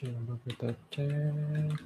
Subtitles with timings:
[0.00, 1.76] Coba kita cek.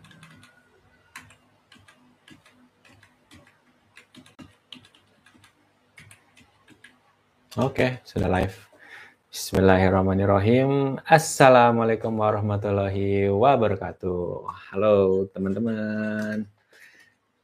[7.59, 8.55] Oke, sudah live.
[9.35, 11.03] Bismillahirrahmanirrahim.
[11.03, 14.47] Assalamualaikum warahmatullahi wabarakatuh.
[14.71, 16.47] Halo teman-teman.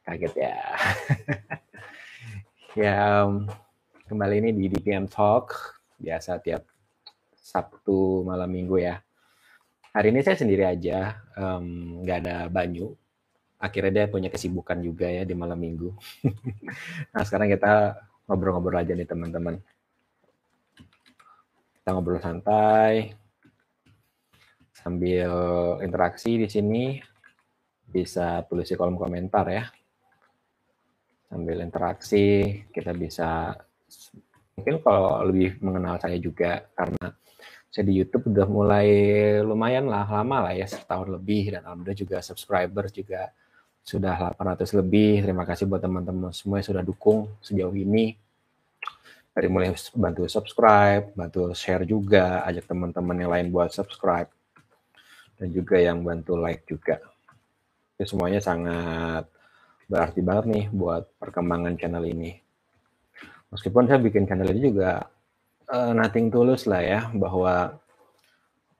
[0.06, 0.58] Kaget ya.
[2.86, 3.26] ya,
[4.06, 5.50] kembali ini di DPM Talk.
[5.98, 6.62] Biasa tiap
[7.34, 9.02] Sabtu malam minggu ya.
[9.90, 11.18] Hari ini saya sendiri aja,
[11.98, 12.94] nggak um, ada Banyu.
[13.58, 15.90] Akhirnya dia punya kesibukan juga ya di malam minggu.
[17.12, 17.98] nah sekarang kita
[18.30, 19.58] ngobrol-ngobrol aja nih teman-teman.
[21.74, 23.18] Kita ngobrol santai
[24.70, 25.28] sambil
[25.82, 26.96] interaksi di sini
[27.82, 29.66] bisa tulis di kolom komentar ya.
[31.26, 33.58] Sambil interaksi kita bisa
[34.54, 37.10] mungkin kalau lebih mengenal saya juga karena
[37.70, 38.88] saya di YouTube udah mulai
[39.46, 43.30] lumayan lah lama lah ya setahun lebih dan alhamdulillah juga subscriber juga
[43.86, 45.22] sudah 800 lebih.
[45.22, 48.18] Terima kasih buat teman-teman semua yang sudah dukung sejauh ini
[49.30, 54.28] dari mulai bantu subscribe, bantu share juga, ajak teman-teman yang lain buat subscribe,
[55.38, 56.98] dan juga yang bantu like juga.
[57.94, 59.30] Itu semuanya sangat
[59.86, 62.34] berarti banget nih buat perkembangan channel ini.
[63.54, 65.06] Meskipun saya bikin channel ini juga
[65.70, 67.78] uh, nothing tulus lah ya, bahwa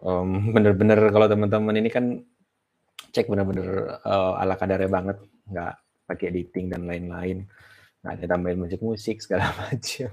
[0.02, 2.20] um, bener-bener kalau teman-teman ini kan
[3.10, 5.16] cek bener-bener uh, ala kadarnya banget,
[5.50, 5.74] nggak
[6.10, 7.46] pakai editing dan lain-lain
[8.00, 10.10] nggak ada tambahin musik-musik segala macam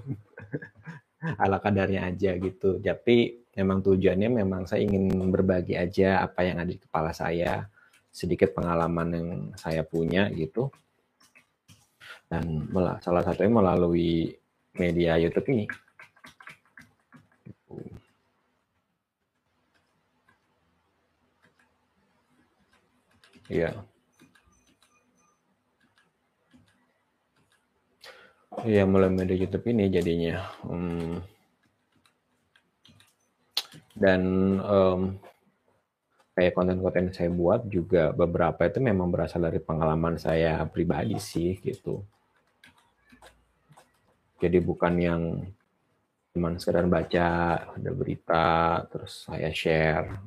[1.39, 2.77] ala kadarnya aja gitu.
[2.83, 7.65] Tapi memang tujuannya memang saya ingin berbagi aja apa yang ada di kepala saya
[8.13, 10.69] sedikit pengalaman yang saya punya gitu.
[12.27, 12.67] Dan
[12.99, 14.35] salah satunya melalui
[14.75, 15.65] media YouTube ini
[23.47, 23.79] Yeah.
[28.67, 30.43] Iya, mulai media YouTube ini jadinya.
[30.67, 31.23] Hmm.
[33.95, 34.21] Dan
[34.61, 35.15] um,
[36.35, 42.03] kayak konten-konten saya buat juga beberapa itu memang berasal dari pengalaman saya pribadi sih gitu.
[44.37, 45.21] Jadi bukan yang
[46.37, 47.27] cuman sekedar baca
[47.73, 48.45] ada berita
[48.93, 50.21] terus saya share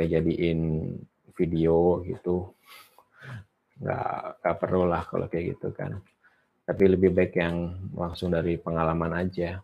[0.00, 0.96] kayak jadiin
[1.36, 2.56] video gitu
[3.84, 6.00] nggak nggak perlu lah kalau kayak gitu kan
[6.70, 9.58] tapi lebih baik yang langsung dari pengalaman aja.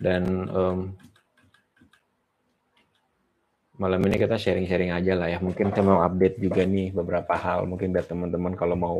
[0.00, 0.96] Dan um,
[3.76, 5.36] malam ini kita sharing-sharing aja lah ya.
[5.36, 7.68] Mungkin saya mau update juga nih beberapa hal.
[7.68, 8.96] Mungkin biar teman-teman kalau mau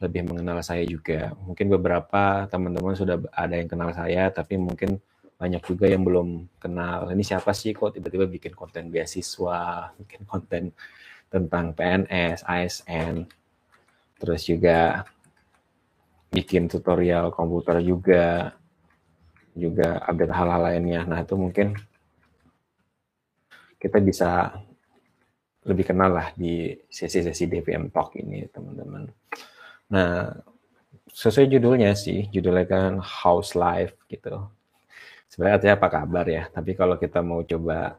[0.00, 1.36] lebih mengenal saya juga.
[1.44, 4.96] Mungkin beberapa teman-teman sudah ada yang kenal saya, tapi mungkin
[5.36, 7.12] banyak juga yang belum kenal.
[7.12, 9.60] Ini siapa sih kok tiba-tiba bikin konten beasiswa,
[10.00, 10.72] bikin konten
[11.30, 13.28] tentang PNS, ASN,
[14.18, 15.06] terus juga
[16.32, 18.56] bikin tutorial komputer juga,
[19.52, 21.00] juga update hal-hal lainnya.
[21.04, 21.76] Nah itu mungkin
[23.80, 24.60] kita bisa
[25.64, 29.08] lebih kenal lah di sesi-sesi DVM Talk ini teman-teman.
[29.90, 30.38] Nah
[31.10, 34.46] sesuai judulnya sih, judulnya kan House Life gitu.
[35.30, 37.98] Sebenarnya artinya apa kabar ya, tapi kalau kita mau coba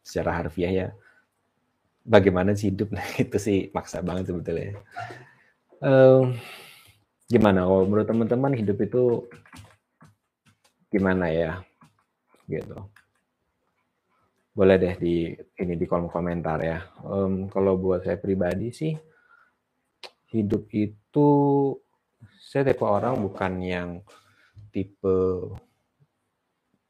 [0.00, 0.88] secara harfiah ya,
[2.04, 2.92] bagaimana sih hidup?
[2.92, 4.80] Nah itu sih maksa banget sebetulnya.
[5.82, 6.36] Um,
[7.26, 7.66] gimana?
[7.66, 9.26] Kalau menurut teman-teman hidup itu
[10.92, 11.60] gimana ya?
[12.48, 12.76] Gitu.
[14.52, 16.84] Boleh deh di ini di kolom komentar ya.
[17.04, 18.92] Um, kalau buat saya pribadi sih
[20.32, 21.28] hidup itu
[22.40, 23.88] saya tipe orang bukan yang
[24.72, 25.16] tipe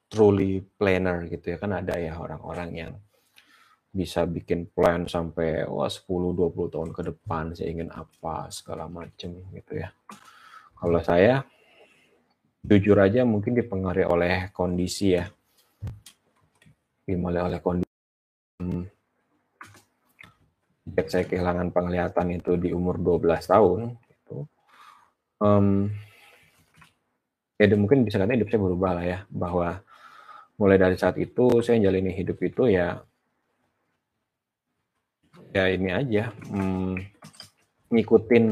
[0.07, 2.93] truly planner gitu ya kan ada ya orang-orang yang
[3.93, 9.37] bisa bikin plan sampai wah 10 20 tahun ke depan saya ingin apa segala macam
[9.53, 9.93] gitu ya.
[10.73, 11.45] Kalau saya
[12.65, 15.29] jujur aja mungkin dipengaruhi oleh kondisi ya.
[17.05, 17.93] Dimulai oleh kondisi
[20.83, 24.37] sejak saya kehilangan penglihatan itu di umur 12 tahun gitu.
[25.43, 25.91] Um,
[27.59, 29.79] ya mungkin bisa katanya hidup saya berubah lah ya bahwa
[30.59, 33.03] mulai dari saat itu saya jalani hidup itu ya
[35.55, 36.99] ya ini aja hmm,
[37.93, 38.45] ngikutin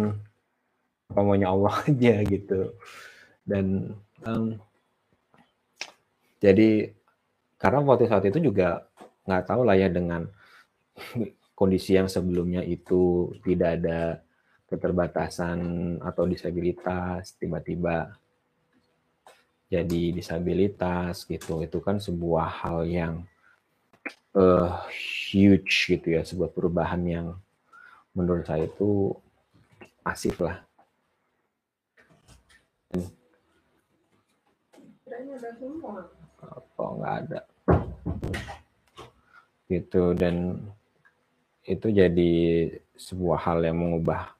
[1.10, 2.70] apa maunya Allah aja gitu
[3.42, 4.54] dan um,
[6.38, 6.94] jadi
[7.58, 8.86] karena waktu saat itu juga
[9.26, 10.30] nggak tahu lah ya dengan
[11.60, 14.24] kondisi yang sebelumnya itu tidak ada
[14.64, 15.60] keterbatasan
[16.00, 18.16] atau disabilitas tiba-tiba
[19.68, 21.60] jadi disabilitas gitu.
[21.60, 23.14] Itu kan sebuah hal yang
[24.32, 24.80] uh,
[25.28, 27.26] huge gitu ya sebuah perubahan yang
[28.16, 29.12] menurut saya itu
[30.00, 30.64] masif lah.
[36.40, 37.40] Apa nggak ada.
[39.68, 40.56] Gitu dan
[41.70, 42.32] itu jadi
[42.98, 44.34] sebuah hal yang mengubah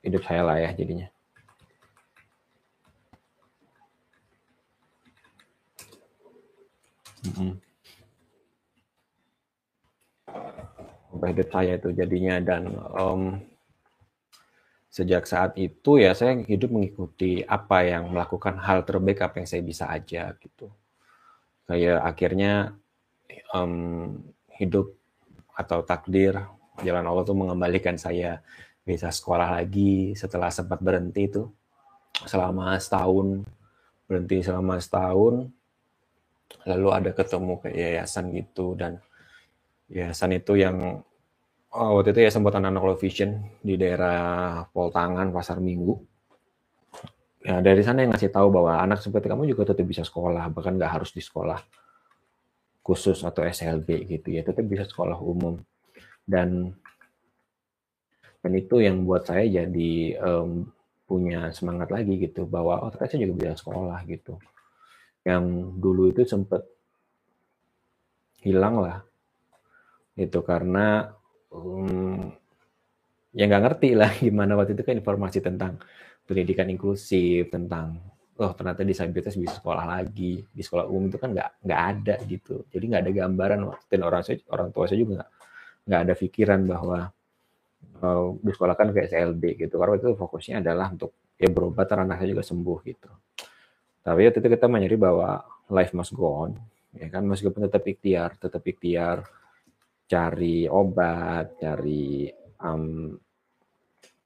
[0.00, 1.08] hidup saya lah ya jadinya
[7.28, 7.52] -mm.
[11.22, 13.38] hidup saya itu jadinya dan um,
[14.92, 19.62] sejak saat itu ya saya hidup mengikuti apa yang melakukan hal terbaik apa yang saya
[19.64, 20.68] bisa aja gitu
[21.68, 22.76] kayak akhirnya
[23.56, 24.20] um,
[24.56, 24.92] hidup
[25.52, 26.36] atau takdir
[26.80, 28.40] jalan Allah tuh mengembalikan saya
[28.82, 31.44] bisa sekolah lagi setelah sempat berhenti itu.
[32.24, 33.44] Selama setahun
[34.08, 35.48] berhenti selama setahun.
[36.68, 39.00] Lalu ada ketemu ke yayasan gitu dan
[39.88, 41.00] yayasan itu yang
[41.72, 45.96] Oh, waktu itu ya sempat anak low vision di daerah Poltangan, Pasar Minggu.
[47.40, 50.76] Ya, dari sana yang ngasih tahu bahwa anak seperti kamu juga tetap bisa sekolah, bahkan
[50.76, 51.56] nggak harus di sekolah
[52.82, 55.58] khusus atau SLB gitu ya, tetap bisa sekolah umum.
[56.22, 56.74] Dan
[58.42, 60.66] dan itu yang buat saya jadi um,
[61.06, 64.34] punya semangat lagi gitu bahwa oh ternyata saya juga bisa sekolah gitu.
[65.22, 65.44] Yang
[65.78, 66.66] dulu itu sempat
[68.42, 69.06] hilang lah
[70.18, 71.14] itu karena
[71.54, 72.28] um,
[73.32, 75.80] ya nggak ngerti lah gimana waktu itu kan informasi tentang
[76.28, 77.98] pendidikan inklusif tentang
[78.40, 80.40] oh ternyata disabilitas bisa sekolah lagi.
[80.48, 82.64] Di sekolah umum itu kan nggak nggak ada gitu.
[82.72, 83.58] Jadi nggak ada gambaran.
[83.90, 85.26] Dan orang saya orang tua saya juga
[85.84, 86.98] nggak ada pikiran bahwa
[88.00, 89.74] uh, di sekolah kan kayak CLB gitu.
[89.76, 93.10] Karena itu fokusnya adalah untuk ya berobat anak saya juga sembuh gitu.
[94.02, 95.28] Tapi waktu itu kita menyadari bahwa
[95.70, 96.52] life must go on
[96.96, 97.22] ya kan?
[97.28, 99.26] Meskipun tetap ikhtiar tetap ikhtiar
[100.08, 102.28] cari obat, cari
[102.60, 103.16] um,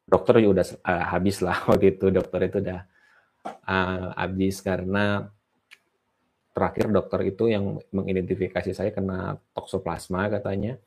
[0.06, 2.08] dokter juga udah uh, habis lah waktu itu.
[2.14, 2.80] Dokter itu udah
[3.46, 5.30] uh, habis karena
[6.56, 10.80] terakhir dokter itu yang mengidentifikasi saya kena toksoplasma katanya.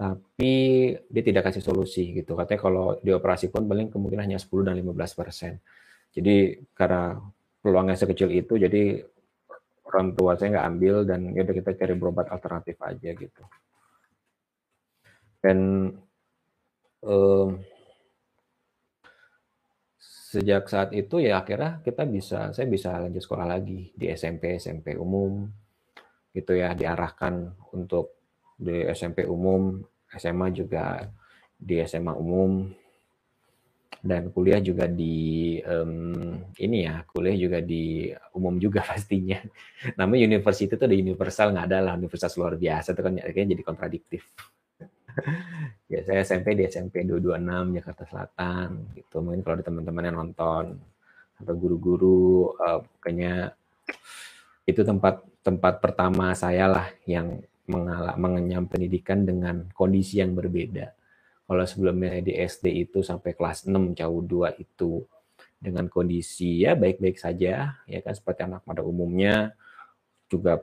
[0.00, 0.54] Tapi
[0.96, 2.32] dia tidak kasih solusi gitu.
[2.32, 5.60] Katanya kalau dioperasi pun paling kemungkinan hanya 10 dan 15 persen.
[6.14, 7.20] Jadi karena
[7.60, 9.04] peluangnya sekecil itu jadi
[9.90, 13.42] orang tua saya nggak ambil dan ya udah kita cari berobat alternatif aja gitu.
[15.42, 15.58] Dan
[17.04, 17.60] um,
[20.30, 24.94] sejak saat itu ya akhirnya kita bisa saya bisa lanjut sekolah lagi di SMP SMP
[24.94, 25.50] umum
[26.30, 28.14] gitu ya diarahkan untuk
[28.54, 31.02] di SMP umum SMA juga
[31.58, 32.70] di SMA umum
[34.00, 39.42] dan kuliah juga di um, ini ya kuliah juga di umum juga pastinya.
[39.98, 43.62] Namanya universitas itu ada universal nggak ada lah universitas luar biasa itu kan kayaknya jadi
[43.66, 44.22] kontradiktif
[45.92, 49.16] ya saya SMP di SMP 226 Jakarta Selatan gitu.
[49.22, 50.64] Mungkin kalau ada teman-teman yang nonton
[51.40, 53.56] atau guru-guru uh, pokoknya
[54.68, 60.92] itu tempat tempat pertama saya lah yang mengalami mengenyam pendidikan dengan kondisi yang berbeda.
[61.50, 65.02] Kalau sebelumnya di SD itu sampai kelas 6 jauh 2 itu
[65.60, 69.52] dengan kondisi ya baik-baik saja ya kan seperti anak pada umumnya
[70.30, 70.56] juga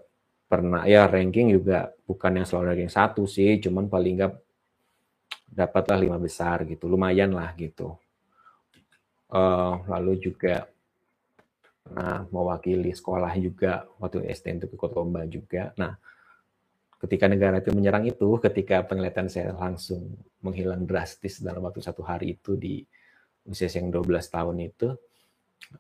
[0.48, 4.33] pernah ya ranking juga bukan yang selalu ranking satu sih, cuman paling nggak
[5.47, 7.95] dapatlah lima besar gitu, lumayan lah gitu.
[9.27, 10.67] Uh, lalu juga
[11.87, 15.71] nah mewakili sekolah juga waktu SD untuk ikut lomba juga.
[15.79, 15.95] Nah,
[16.99, 22.35] ketika negara itu menyerang itu, ketika penglihatan saya langsung menghilang drastis dalam waktu satu hari
[22.35, 22.83] itu di
[23.47, 24.87] usia yang 12 tahun itu,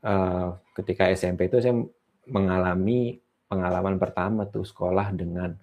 [0.03, 1.75] uh, ketika SMP itu saya
[2.27, 5.55] mengalami pengalaman pertama tuh sekolah dengan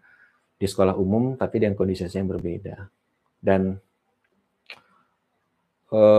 [0.55, 2.89] di sekolah umum tapi dengan kondisi yang berbeda.
[3.41, 3.77] Dan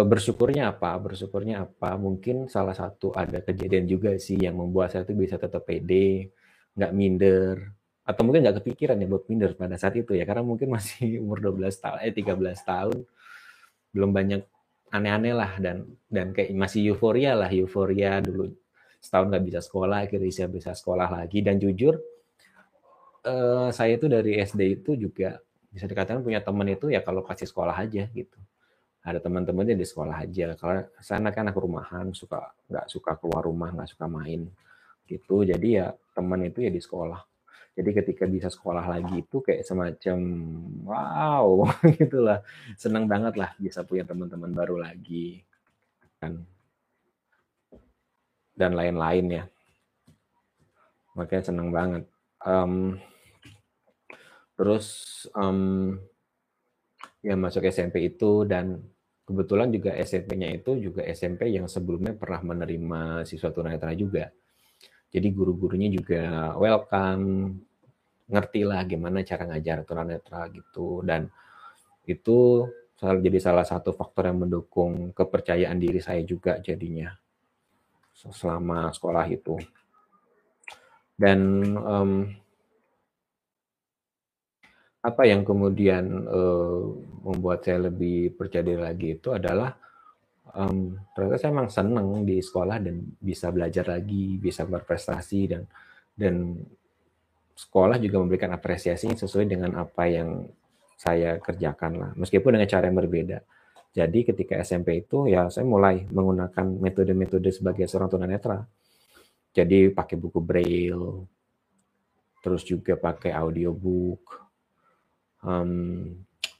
[0.06, 0.96] bersyukurnya apa?
[1.02, 1.98] Bersyukurnya apa?
[2.00, 6.32] Mungkin salah satu ada kejadian juga sih yang membuat saya tuh bisa tetap pede,
[6.78, 10.70] nggak minder, atau mungkin nggak kepikiran ya buat minder pada saat itu ya karena mungkin
[10.70, 12.98] masih umur 12 tahun eh 13 tahun
[13.90, 14.42] belum banyak
[14.94, 18.54] aneh-aneh lah dan dan kayak masih euforia lah euforia dulu
[19.02, 21.98] setahun nggak bisa sekolah akhirnya bisa bisa sekolah lagi dan jujur
[23.26, 25.42] uh, saya itu dari SD itu juga
[25.74, 28.38] bisa dikatakan punya teman itu ya kalau kasih sekolah aja gitu
[29.06, 30.58] ada teman-temannya di sekolah aja.
[30.58, 34.50] Kalau saya anak anak rumahan suka nggak suka keluar rumah nggak suka main.
[35.06, 35.46] Gitu.
[35.46, 37.22] Jadi ya teman itu ya di sekolah.
[37.78, 40.18] Jadi ketika bisa sekolah lagi itu kayak semacam
[40.88, 41.68] wow
[42.02, 42.40] gitulah
[42.80, 45.46] senang banget lah bisa punya teman-teman baru lagi.
[46.18, 46.42] Kan
[48.58, 49.46] dan lain-lain ya.
[51.16, 52.04] makanya seneng banget.
[52.44, 53.00] Um,
[54.60, 54.88] terus
[55.32, 55.96] um,
[57.24, 58.84] ya masuk SMP itu dan
[59.26, 64.30] kebetulan juga SMP-nya itu juga SMP yang sebelumnya pernah menerima siswa tunanetra juga.
[65.10, 67.58] Jadi guru-gurunya juga welcome
[68.30, 71.02] ngerti lah gimana cara ngajar tunanetra gitu.
[71.02, 71.26] Dan
[72.06, 72.70] itu
[73.02, 77.12] jadi salah satu faktor yang mendukung kepercayaan diri saya juga jadinya
[78.14, 79.58] selama sekolah itu.
[81.16, 81.40] Dan
[81.80, 82.12] um,
[85.06, 86.82] apa yang kemudian uh,
[87.22, 89.78] membuat saya lebih percaya diri lagi itu adalah
[90.58, 95.62] um, ternyata saya memang senang di sekolah dan bisa belajar lagi, bisa berprestasi dan
[96.18, 96.58] dan
[97.54, 100.50] sekolah juga memberikan apresiasi sesuai dengan apa yang
[100.98, 103.38] saya kerjakan lah, meskipun dengan cara yang berbeda.
[103.96, 108.68] Jadi ketika SMP itu ya saya mulai menggunakan metode-metode sebagai seorang tunanetra.
[109.56, 111.24] Jadi pakai buku braille,
[112.44, 114.45] terus juga pakai audiobook,
[115.46, 115.72] um,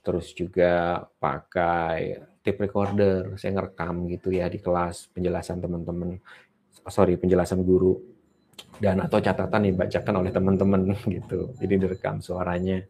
[0.06, 3.34] terus juga pakai tape recorder.
[3.42, 6.22] Saya ngerekam gitu ya di kelas penjelasan teman-teman,
[6.86, 7.98] sorry penjelasan guru
[8.78, 10.82] dan atau catatan dibacakan oleh teman-teman
[11.18, 11.58] gitu.
[11.58, 12.86] Jadi direkam suaranya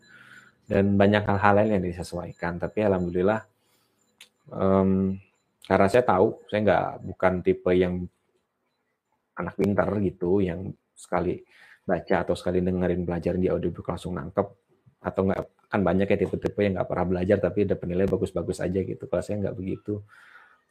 [0.67, 2.59] dan banyak hal-hal lain yang disesuaikan.
[2.59, 3.41] Tapi alhamdulillah
[4.51, 5.15] um,
[5.65, 8.05] karena saya tahu saya nggak bukan tipe yang
[9.35, 11.43] anak pintar gitu yang sekali
[11.85, 14.47] baca atau sekali dengerin pelajaran di audiobook langsung nangkep
[15.05, 15.43] atau nggak
[15.75, 19.19] kan banyak ya tipe-tipe yang nggak pernah belajar tapi ada penilai bagus-bagus aja gitu kalau
[19.19, 19.99] saya nggak begitu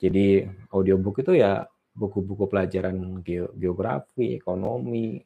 [0.01, 3.23] jadi audiobook itu ya buku-buku pelajaran
[3.55, 5.23] geografi ekonomi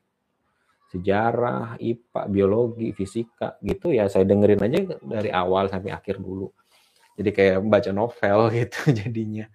[0.88, 6.48] sejarah, IPA, biologi, fisika gitu ya saya dengerin aja dari awal sampai akhir dulu.
[7.12, 9.46] Jadi kayak membaca novel gitu jadinya.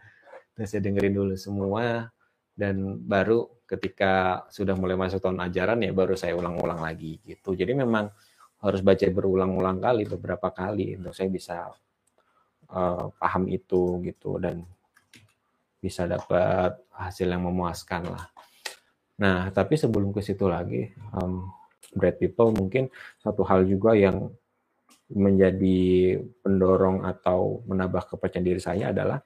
[0.54, 2.14] Dan saya dengerin dulu semua
[2.54, 7.58] dan baru ketika sudah mulai masuk tahun ajaran ya baru saya ulang-ulang lagi gitu.
[7.58, 8.14] Jadi memang
[8.64, 11.56] harus baca berulang-ulang kali beberapa kali untuk saya bisa
[12.72, 14.64] uh, paham itu gitu dan
[15.84, 18.24] bisa dapat hasil yang memuaskan lah.
[19.20, 21.52] Nah, tapi sebelum ke situ lagi, um,
[21.92, 22.88] Brad People mungkin
[23.20, 24.32] satu hal juga yang
[25.12, 29.20] menjadi pendorong atau menambah kepercayaan diri saya adalah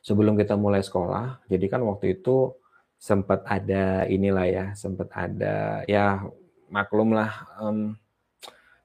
[0.00, 2.56] sebelum kita mulai sekolah, jadi kan waktu itu
[2.96, 6.24] sempat ada inilah ya, sempat ada ya
[6.72, 7.94] maklum lah um,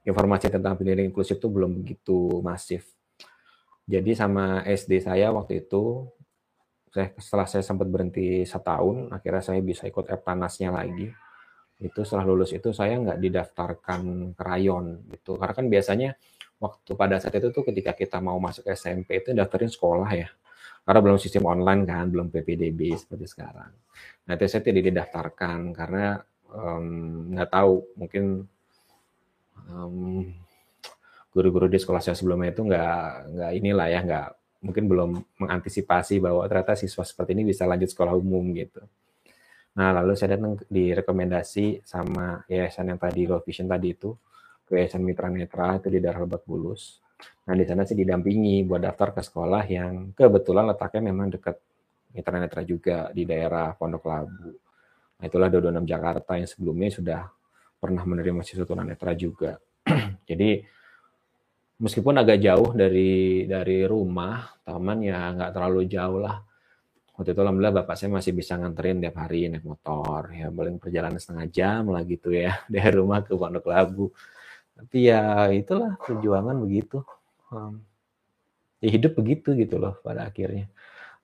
[0.04, 2.88] informasi tentang pendidikan inklusif itu belum begitu masif.
[3.84, 6.06] Jadi sama SD saya waktu itu
[6.90, 11.10] saya setelah saya sempat berhenti setahun, akhirnya saya bisa ikut Eptanasnya lagi.
[11.80, 15.38] Itu setelah lulus itu saya nggak didaftarkan ke rayon gitu.
[15.38, 16.10] Karena kan biasanya
[16.60, 20.28] waktu pada saat itu tuh ketika kita mau masuk SMP itu daftarin sekolah ya.
[20.84, 23.70] Karena belum sistem online kan, belum PPDB seperti sekarang.
[24.26, 26.18] Nah itu saya tidak didaftarkan karena
[26.50, 26.84] um,
[27.32, 28.24] nggak tahu mungkin
[29.68, 30.24] um,
[31.30, 34.28] guru-guru di sekolah saya sebelumnya itu nggak nggak inilah ya nggak
[34.60, 38.84] mungkin belum mengantisipasi bahwa ternyata siswa seperti ini bisa lanjut sekolah umum gitu.
[39.70, 44.12] Nah, lalu saya datang direkomendasi sama yayasan yang tadi World Vision tadi itu,
[44.70, 47.02] ke Yayasan Mitra Netra itu di daerah Lebak Bulus.
[47.46, 51.56] Nah, di sana sih didampingi buat daftar ke sekolah yang kebetulan letaknya memang dekat
[52.14, 54.50] Mitra Netra juga di daerah Pondok Labu.
[55.20, 57.20] Nah, itulah 226 Jakarta yang sebelumnya sudah
[57.80, 59.56] pernah menerima siswa tunanetra juga.
[60.28, 60.60] Jadi
[61.80, 66.44] meskipun agak jauh dari dari rumah taman ya nggak terlalu jauh lah.
[67.16, 70.28] Waktu itu alhamdulillah bapak saya masih bisa nganterin tiap hari naik motor.
[70.36, 74.12] Ya paling perjalanan setengah jam lah gitu ya dari rumah ke Pondok Labu.
[74.76, 77.00] Tapi ya itulah perjuangan begitu.
[77.48, 77.84] Um,
[78.80, 80.68] ya hidup begitu gitu loh pada akhirnya.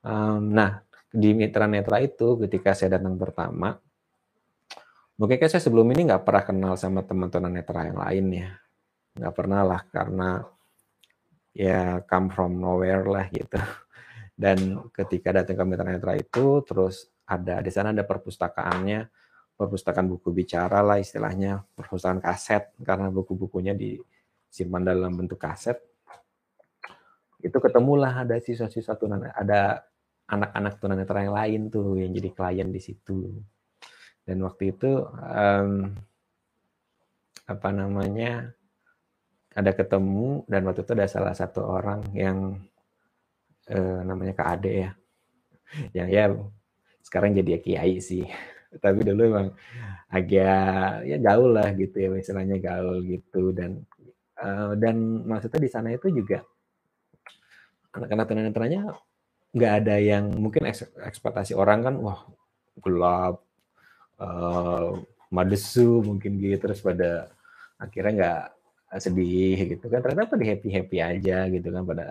[0.05, 3.81] Um, nah di mitra netra itu ketika saya datang pertama
[5.17, 8.51] mungkin saya sebelum ini nggak pernah kenal sama teman-teman netra yang lain ya
[9.17, 10.45] nggak pernah lah karena
[11.57, 13.57] ya come from nowhere lah gitu.
[14.37, 19.09] Dan ketika datang ke Mitra Netra itu, terus ada di sana ada perpustakaannya,
[19.57, 25.81] perpustakaan buku bicara lah istilahnya, perpustakaan kaset karena buku-bukunya disimpan dalam bentuk kaset.
[27.41, 29.81] Itu ketemulah ada siswa-siswa tunan, ada
[30.29, 33.33] anak-anak tunanetra yang lain tuh yang jadi klien di situ.
[34.27, 35.95] Dan waktu itu um,
[37.47, 38.51] apa namanya
[39.55, 42.59] ada ketemu dan waktu itu ada salah satu orang yang
[43.71, 44.91] eh, namanya Kak Ade ya.
[45.95, 46.25] Yang ya
[47.07, 48.27] sekarang jadi kiai sih.
[48.85, 49.49] Tapi dulu emang
[50.11, 53.55] agak ya gaul lah gitu ya misalnya gaul gitu.
[53.55, 53.87] Dan
[54.43, 56.45] uh, dan maksudnya di sana itu juga
[57.97, 58.81] anak-anak tunanetranya
[59.57, 60.69] nggak ada yang mungkin
[61.01, 62.29] ekspektasi orang kan wah
[62.85, 63.46] gelap
[64.21, 64.97] uh,
[65.33, 67.31] madesu mungkin gitu terus pada
[67.77, 68.45] akhirnya nggak
[69.03, 70.01] sedih gitu kan.
[70.01, 72.07] Ternyata pada happy happy aja gitu kan pada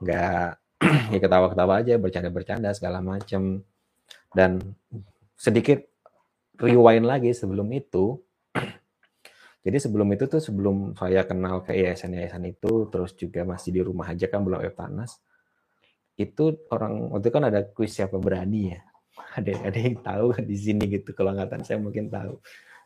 [0.00, 0.48] nggak
[1.14, 3.64] ya ketawa ketawa aja bercanda bercanda segala macem.
[4.30, 4.60] Dan
[5.34, 5.82] sedikit
[6.60, 8.20] rewind lagi sebelum itu.
[9.64, 14.08] Jadi sebelum itu tuh sebelum saya kenal ke yayasan-yayasan itu terus juga masih di rumah
[14.08, 15.20] aja kan belum Eptanas
[16.20, 18.80] itu orang waktu itu kan ada kuis siapa berani ya
[19.36, 22.40] ada ada yang tahu di sini gitu kalau angkatan saya mungkin tahu.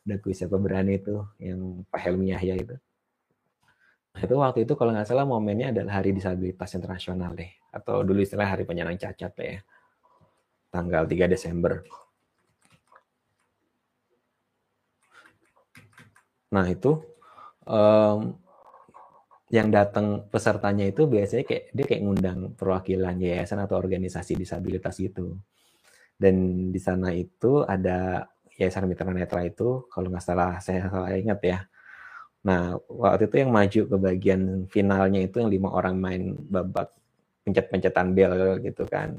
[0.05, 2.77] Ada kuis siapa berani itu yang Pak Helmi Yahya itu.
[4.15, 7.49] Nah, itu waktu itu kalau nggak salah momennya adalah Hari Disabilitas Internasional deh.
[7.73, 9.59] Atau dulu istilah Hari Penyandang Cacat ya.
[10.69, 11.81] Tanggal 3 Desember.
[16.55, 17.03] Nah itu
[17.67, 18.39] um,
[19.51, 25.39] yang datang pesertanya itu biasanya kayak dia kayak ngundang perwakilan yayasan atau organisasi disabilitas gitu.
[26.15, 31.41] Dan di sana itu ada Yayasan Mitra Netra itu kalau nggak salah saya salah ingat
[31.43, 31.59] ya.
[32.47, 36.93] Nah, waktu itu yang maju ke bagian finalnya itu yang lima orang main babak
[37.43, 39.17] pencet-pencetan bel gitu kan.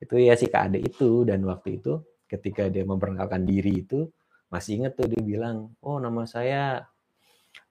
[0.00, 4.08] Itu ya si Kak Ade itu dan waktu itu ketika dia memperkenalkan diri itu
[4.48, 6.86] masih inget tuh dia bilang, "Oh, nama saya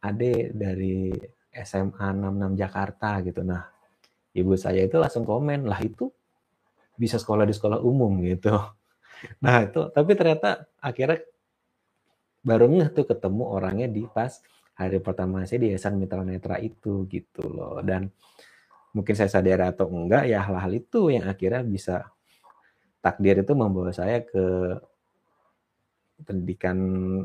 [0.01, 1.13] Ade dari
[1.53, 3.41] SMA 66 Jakarta gitu.
[3.46, 3.62] Nah,
[4.34, 6.10] ibu saya itu langsung komen, lah itu
[7.01, 8.53] bisa sekolah di sekolah umum gitu.
[9.41, 11.25] Nah itu, tapi ternyata akhirnya
[12.41, 14.41] baru tuh ketemu orangnya di pas
[14.77, 17.81] hari pertama saya di Yayasan Mitra Netra itu gitu loh.
[17.81, 18.10] Dan
[18.93, 22.10] mungkin saya sadar atau enggak ya hal-hal itu yang akhirnya bisa
[23.01, 24.77] takdir itu membawa saya ke
[26.22, 26.77] pendidikan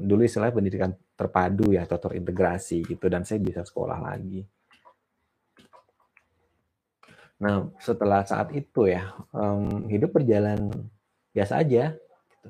[0.08, 4.40] dulu istilahnya pendidikan terpadu ya atau terintegrasi gitu dan saya bisa sekolah lagi.
[7.42, 10.72] Nah setelah saat itu ya um, hidup berjalan
[11.36, 11.92] biasa aja.
[11.92, 12.48] Gitu.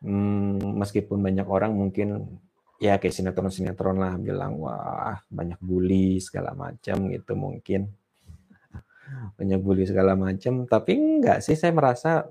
[0.00, 2.40] Hmm, meskipun banyak orang mungkin
[2.80, 7.92] ya kayak sinetron-sinetron lah bilang wah banyak bully segala macam gitu mungkin
[9.36, 12.24] banyak bully segala macam tapi enggak sih saya merasa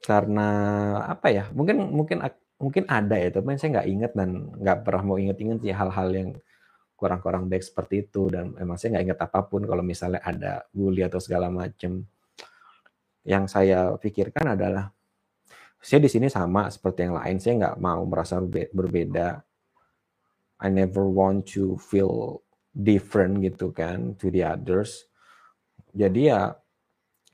[0.00, 0.48] karena
[1.04, 2.24] apa ya mungkin mungkin
[2.60, 6.30] mungkin ada ya tapi saya nggak inget dan nggak pernah mau inget-inget sih hal-hal yang
[6.94, 8.30] kurang-kurang baik seperti itu.
[8.30, 12.02] Dan emang saya nggak inget apa pun kalau misalnya ada bully atau segala macam
[13.24, 14.92] yang saya pikirkan adalah
[15.84, 17.36] saya di sini sama seperti yang lain.
[17.36, 18.40] Saya nggak mau merasa
[18.72, 19.44] berbeda.
[20.64, 22.40] I never want to feel
[22.72, 25.04] different gitu kan to the others.
[25.92, 26.56] Jadi ya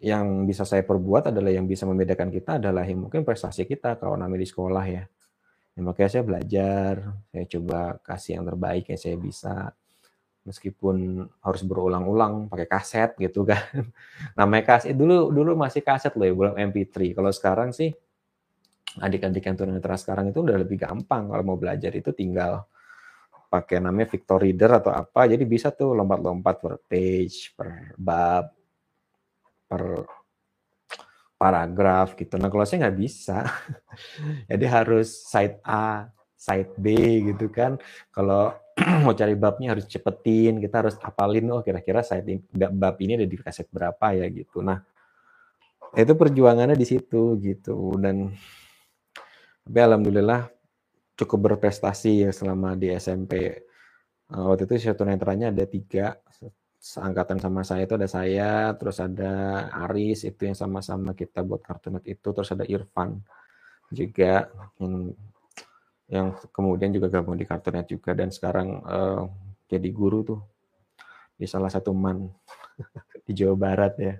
[0.00, 4.16] yang bisa saya perbuat adalah yang bisa membedakan kita adalah yang mungkin prestasi kita kalau
[4.16, 5.04] namanya di sekolah ya.
[5.80, 6.94] Ya makanya saya belajar,
[7.32, 9.72] saya coba kasih yang terbaik yang saya bisa.
[10.40, 13.64] Meskipun harus berulang-ulang pakai kaset gitu kan.
[14.38, 17.16] Namanya kaset dulu dulu masih kaset loh ya, belum MP3.
[17.16, 17.88] Kalau sekarang sih
[19.00, 22.66] adik-adik yang tunanetra sekarang itu udah lebih gampang kalau mau belajar itu tinggal
[23.50, 25.24] pakai namanya Victor Reader atau apa.
[25.24, 28.52] Jadi bisa tuh lompat-lompat per page, per bab,
[29.64, 29.82] per
[31.40, 32.36] paragraf gitu.
[32.36, 33.48] Nah kalau saya nggak bisa,
[34.52, 36.92] jadi harus side A, side B
[37.32, 37.80] gitu kan.
[38.12, 38.52] Kalau
[39.08, 43.24] mau cari babnya harus cepetin, kita harus apalin oh kira-kira side ini, bab ini ada
[43.24, 44.60] di kaset berapa ya gitu.
[44.60, 44.84] Nah
[45.96, 48.30] itu perjuangannya di situ gitu dan
[49.64, 50.52] tapi alhamdulillah
[51.18, 53.64] cukup berprestasi ya selama di SMP.
[54.30, 56.16] Uh, waktu itu satu netranya ada tiga,
[56.80, 62.02] seangkatan sama saya itu ada saya, terus ada Aris itu yang sama-sama kita buat kartunet
[62.08, 63.20] itu, terus ada Irfan
[63.92, 64.48] juga
[64.80, 65.12] yang
[66.10, 69.30] yang kemudian juga gabung di kartunet juga dan sekarang uh,
[69.70, 70.40] jadi guru tuh
[71.38, 72.26] di salah satu man
[73.28, 74.14] di Jawa Barat ya.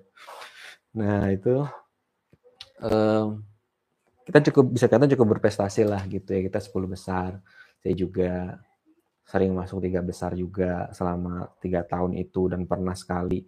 [0.94, 1.64] Nah itu
[2.84, 3.42] um,
[4.22, 7.42] kita cukup bisa kata cukup berprestasi lah gitu ya kita 10 besar.
[7.82, 8.62] Saya juga
[9.30, 13.46] sering masuk tiga besar juga selama tiga tahun itu dan pernah sekali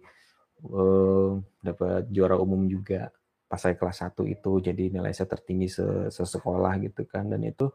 [0.71, 3.11] uh, dapat juara umum juga
[3.51, 7.27] pas saya kelas satu itu jadi nilai saya tertinggi se sekolah gitu kan.
[7.27, 7.67] Dan itu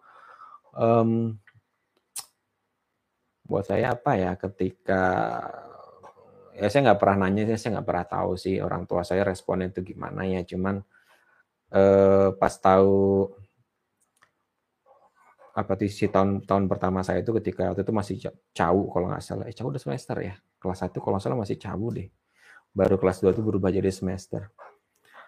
[0.73, 1.37] um,
[3.45, 5.03] buat saya apa ya ketika
[6.57, 9.85] ya saya nggak pernah nanya saya nggak pernah tahu sih orang tua saya responnya itu
[9.85, 10.43] gimana ya.
[10.49, 10.81] Cuman
[11.77, 13.29] uh, pas tahu
[15.59, 18.17] apa tuh si tahun tahun pertama saya itu ketika waktu itu masih
[18.55, 19.45] cawu kalau nggak salah.
[19.51, 20.35] Eh cawu udah semester ya?
[20.63, 22.09] Kelas satu kalau nggak salah masih cawu deh.
[22.71, 24.55] Baru kelas 2 itu berubah jadi semester.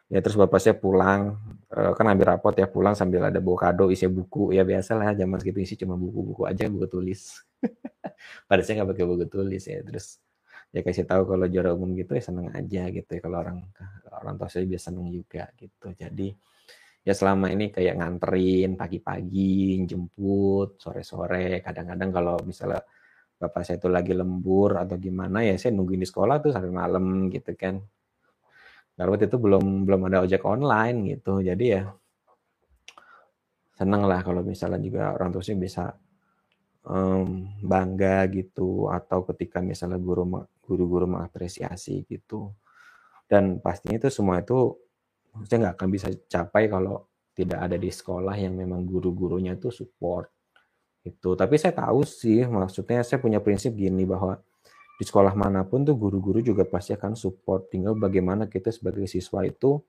[0.07, 1.39] Ya terus bapak saya pulang
[1.75, 4.55] eh, kan ambil rapot ya pulang sambil ada bawa kado isi buku.
[4.55, 7.43] Ya biasa lah zaman segitu isi cuma buku-buku aja buku tulis.
[8.49, 10.23] Pada saya nggak pakai buku tulis ya terus
[10.71, 13.67] ya kasih tahu kalau juara umum gitu ya seneng aja gitu ya kalau orang
[14.15, 15.91] orang tua saya biasa seneng juga gitu.
[15.99, 16.29] Jadi
[17.01, 22.85] ya selama ini kayak nganterin pagi-pagi, jemput, sore-sore, kadang-kadang kalau misalnya
[23.41, 27.33] bapak saya itu lagi lembur atau gimana ya saya nungguin di sekolah tuh sampai malam
[27.33, 27.81] gitu kan.
[29.01, 31.83] Waktu itu belum belum ada ojek online gitu, jadi ya
[33.81, 35.85] seneng lah kalau misalnya juga orang tuanya bisa
[36.85, 38.93] um, bangga gitu.
[38.93, 42.53] Atau ketika misalnya guru guru-guru mengapresiasi gitu.
[43.25, 44.77] Dan pastinya itu semua itu
[45.47, 50.29] saya nggak akan bisa capai kalau tidak ada di sekolah yang memang guru-gurunya itu support.
[51.01, 54.37] Itu tapi saya tahu sih maksudnya saya punya prinsip gini bahwa
[55.01, 57.73] di sekolah mana pun tuh guru-guru juga pasti akan support.
[57.73, 59.81] Tinggal bagaimana kita sebagai siswa itu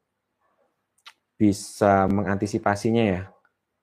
[1.36, 3.22] bisa mengantisipasinya ya.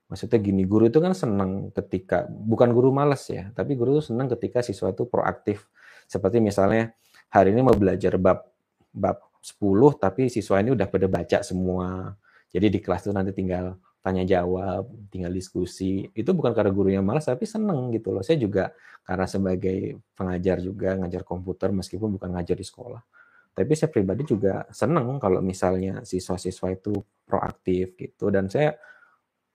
[0.08, 4.32] Maksudnya gini guru itu kan senang ketika bukan guru males ya tapi guru itu senang
[4.32, 5.68] ketika siswa itu proaktif.
[6.08, 6.96] Seperti misalnya
[7.28, 8.48] hari ini mau belajar bab
[8.88, 12.12] bab 10 tapi siswa ini udah pada baca semua.
[12.52, 16.08] Jadi di kelas itu nanti tinggal tanya jawab, tinggal diskusi.
[16.12, 18.24] Itu bukan karena gurunya malas tapi seneng gitu loh.
[18.24, 18.72] Saya juga
[19.04, 23.00] karena sebagai pengajar juga ngajar komputer meskipun bukan ngajar di sekolah.
[23.56, 26.94] Tapi saya pribadi juga seneng kalau misalnya siswa-siswa itu
[27.26, 28.78] proaktif gitu dan saya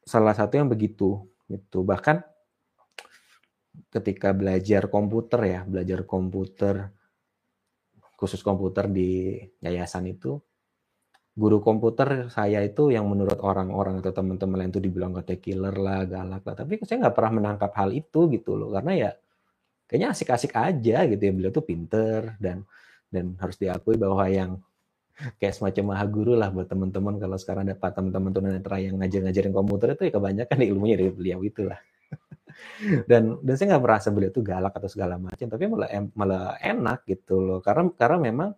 [0.03, 1.87] salah satu yang begitu gitu.
[1.87, 2.19] Bahkan
[3.89, 6.91] ketika belajar komputer ya, belajar komputer
[8.23, 10.39] khusus komputer di yayasan itu
[11.33, 16.05] guru komputer saya itu yang menurut orang-orang atau teman-teman lain itu dibilang kata killer lah,
[16.05, 16.55] galak lah.
[16.55, 19.11] Tapi saya nggak pernah menangkap hal itu gitu loh, karena ya
[19.89, 21.33] kayaknya asik-asik aja gitu ya.
[21.33, 22.61] Beliau tuh pinter dan
[23.09, 24.61] dan harus diakui bahwa yang
[25.37, 29.93] kayak semacam maha guru lah buat teman-teman kalau sekarang dapat teman-teman tunanetra yang ngajar-ngajarin komputer
[29.93, 31.77] itu ya kebanyakan ilmunya dari beliau itulah
[33.09, 37.05] dan dan saya nggak merasa beliau itu galak atau segala macam tapi malah malah enak
[37.07, 37.59] gitu loh.
[37.59, 38.49] Karena karena memang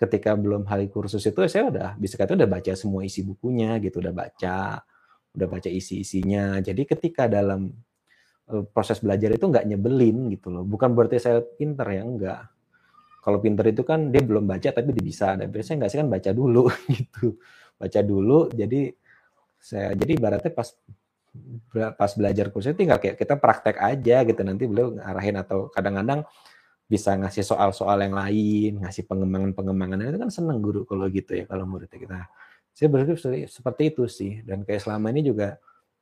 [0.00, 4.00] ketika belum hari kursus itu saya udah bisa kata udah baca semua isi bukunya gitu
[4.00, 4.80] udah baca
[5.36, 7.68] udah baca isi isinya jadi ketika dalam
[8.48, 10.64] uh, proses belajar itu nggak nyebelin gitu loh.
[10.66, 12.42] Bukan berarti saya pinter ya enggak
[13.20, 15.36] kalau pinter itu kan dia belum baca tapi dia bisa.
[15.36, 16.62] Dan biasanya nggak sih kan baca dulu
[16.96, 17.36] gitu.
[17.76, 18.92] Baca dulu jadi
[19.60, 20.72] saya jadi ibaratnya pas
[21.94, 24.40] pas belajar kursus tinggal kayak kita praktek aja gitu.
[24.42, 26.26] Nanti beliau ngarahin atau kadang-kadang
[26.90, 30.10] bisa ngasih soal-soal yang lain, ngasih pengembangan-pengembangan.
[30.10, 32.18] Itu kan seneng guru kalau gitu ya kalau muridnya kita.
[32.74, 34.42] Saya berpikir seperti itu sih.
[34.42, 35.54] Dan kayak selama ini juga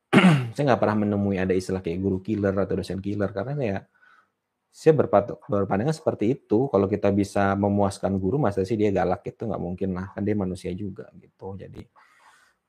[0.56, 3.28] saya nggak pernah menemui ada istilah kayak guru killer atau dosen killer.
[3.36, 3.78] Karena ya
[4.72, 6.72] saya berpandangan seperti itu.
[6.72, 10.08] Kalau kita bisa memuaskan guru masa sih dia galak itu nggak mungkin lah.
[10.16, 11.52] Kan dia manusia juga gitu.
[11.52, 11.84] Jadi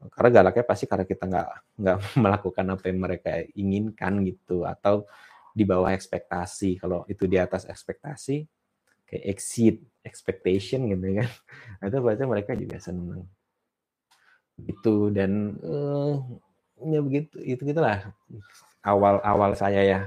[0.07, 4.63] karena galaknya pasti karena kita nggak nggak melakukan apa yang mereka inginkan gitu.
[4.63, 5.09] Atau
[5.51, 6.79] di bawah ekspektasi.
[6.79, 8.47] Kalau itu di atas ekspektasi
[9.09, 11.29] kayak exceed expectation gitu kan.
[11.89, 13.25] Itu berarti mereka juga senang
[14.67, 16.19] itu dan uh,
[16.83, 18.11] ya begitu itu gitulah.
[18.83, 20.01] Awal awal saya ya.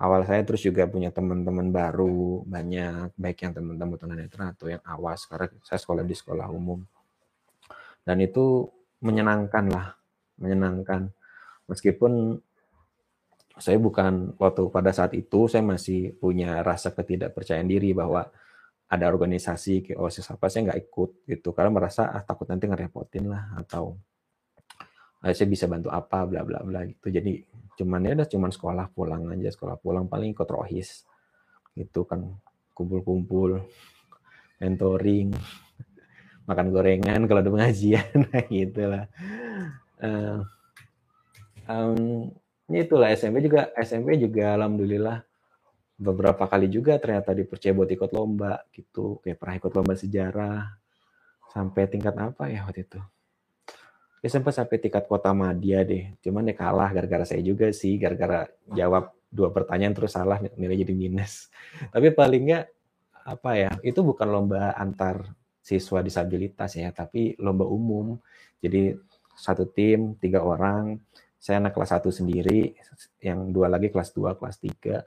[0.00, 2.44] Awal saya terus juga punya teman-teman baru.
[2.48, 5.28] Banyak baik yang teman-teman tunanetra atau yang awas.
[5.28, 6.80] Karena saya sekolah di sekolah umum.
[8.02, 8.66] Dan itu
[9.02, 9.98] menyenangkan lah,
[10.38, 11.10] menyenangkan.
[11.66, 12.38] Meskipun
[13.58, 18.24] saya bukan waktu pada saat itu saya masih punya rasa ketidakpercayaan diri bahwa
[18.88, 21.52] ada organisasi kayak OSIS apa saya nggak ikut gitu.
[21.52, 23.98] Karena merasa ah takut nanti ngerepotin lah atau
[25.20, 27.12] ah, saya bisa bantu apa bla bla bla gitu.
[27.12, 27.42] Jadi
[27.76, 31.04] cuman ya udah cuman sekolah pulang aja sekolah pulang paling ikut rohis
[31.76, 32.24] gitu kan.
[32.72, 33.60] Kumpul-kumpul
[34.62, 35.34] mentoring
[36.46, 39.04] makan gorengan kalau ada pengajian nah gitulah.
[40.02, 40.42] Uh,
[41.70, 42.30] um,
[42.72, 45.22] itulah SMP juga SMP juga alhamdulillah
[46.02, 49.22] beberapa kali juga ternyata dipercaya buat ikut lomba gitu.
[49.22, 50.60] Kayak pernah ikut lomba sejarah
[51.54, 53.00] sampai tingkat apa ya waktu itu?
[54.22, 56.14] Ya sempat sampai tingkat kota Madia deh.
[56.22, 60.94] Cuman ya kalah gara-gara saya juga sih gara-gara jawab dua pertanyaan terus salah nilai jadi
[60.94, 61.50] minus.
[61.94, 62.66] Tapi paling nggak
[63.22, 65.30] apa ya itu bukan lomba antar
[65.62, 68.18] siswa disabilitas ya, tapi lomba umum.
[68.58, 68.92] Jadi
[69.38, 70.98] satu tim tiga orang,
[71.38, 72.74] saya anak kelas satu sendiri,
[73.22, 75.06] yang dua lagi kelas dua, kelas tiga.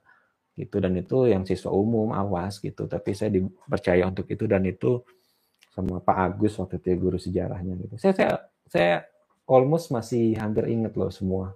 [0.56, 2.88] Gitu dan itu yang siswa umum awas gitu.
[2.88, 5.04] Tapi saya dipercaya untuk itu dan itu
[5.76, 7.96] sama Pak Agus waktu itu guru sejarahnya gitu.
[8.00, 8.32] Saya saya
[8.72, 8.94] saya
[9.44, 11.52] almost masih hampir inget loh semua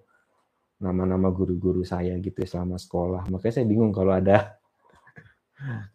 [0.80, 3.32] nama-nama guru-guru saya gitu selama sekolah.
[3.32, 4.59] Makanya saya bingung kalau ada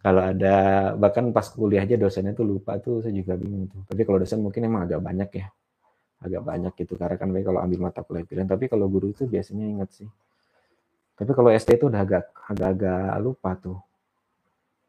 [0.04, 0.56] kalau ada
[1.00, 3.80] bahkan pas kuliah aja dosennya tuh lupa tuh saya juga bingung tuh.
[3.88, 5.46] Tapi kalau dosen mungkin emang agak banyak ya.
[6.24, 8.48] Agak banyak gitu karena kan kalau ambil mata kuliah pilihan.
[8.48, 10.08] Tapi kalau guru itu biasanya ingat sih.
[11.14, 13.78] Tapi kalau SD itu udah agak agak-agak lupa tuh.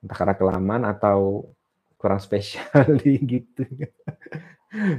[0.04, 1.48] Entah karena kelamaan atau
[1.96, 3.64] kurang spesial gitu.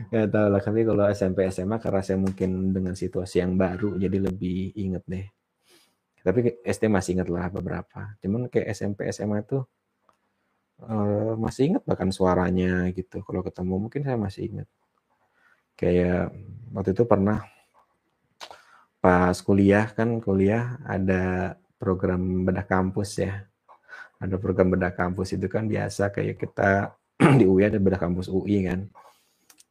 [0.08, 4.18] Nggak tahu lah, tapi kalau SMP SMA karena saya mungkin dengan situasi yang baru jadi
[4.24, 5.26] lebih inget deh.
[6.26, 8.18] Tapi SD masih inget lah beberapa.
[8.18, 9.62] Cuman kayak SMP SMA tuh
[10.82, 13.22] uh, masih inget bahkan suaranya gitu.
[13.22, 14.68] Kalau ketemu mungkin saya masih inget.
[15.78, 16.34] Kayak
[16.74, 17.46] waktu itu pernah
[18.98, 23.46] pas kuliah kan kuliah ada program bedah kampus ya.
[24.18, 26.98] Ada program bedah kampus itu kan biasa kayak kita
[27.38, 28.90] di UI ada bedah kampus UI kan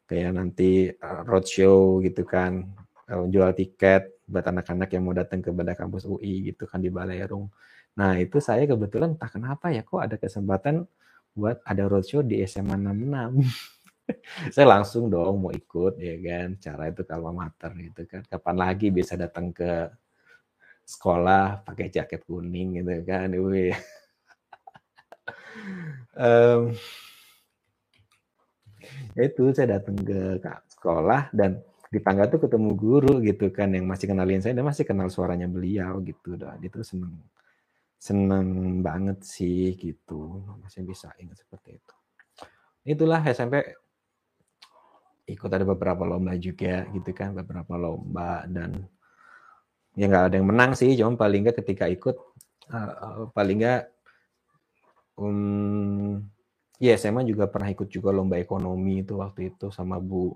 [0.06, 2.70] kayak nanti uh, roadshow gitu kan
[3.06, 7.54] jual tiket buat anak-anak yang mau datang ke Bada Kampus UI gitu kan di Balerung.
[7.96, 10.90] Nah itu saya kebetulan entah kenapa ya kok ada kesempatan
[11.38, 13.76] buat ada roadshow di SMA 66.
[14.54, 18.94] saya langsung dong mau ikut ya kan cara itu kalau mater gitu kan kapan lagi
[18.94, 19.90] bisa datang ke
[20.86, 23.34] sekolah pakai jaket kuning gitu kan
[26.22, 26.62] um,
[29.18, 30.38] itu saya datang ke
[30.70, 31.58] sekolah dan
[31.96, 35.48] di tangga tuh ketemu guru gitu kan yang masih kenalin saya dan masih kenal suaranya
[35.48, 36.36] beliau gitu.
[36.36, 37.16] Dah itu seneng
[37.96, 38.48] seneng
[38.84, 40.44] banget sih gitu.
[40.60, 41.94] Masih bisa ingat seperti itu.
[42.84, 43.64] Itulah SMP
[45.26, 48.78] ikut ada beberapa lomba juga gitu kan beberapa lomba dan
[49.98, 52.14] ya nggak ada yang menang sih cuma paling nggak ketika ikut
[52.70, 53.90] uh, paling nggak
[55.18, 56.22] um,
[56.76, 60.36] Iya, SMA juga pernah ikut juga lomba ekonomi itu waktu itu sama bu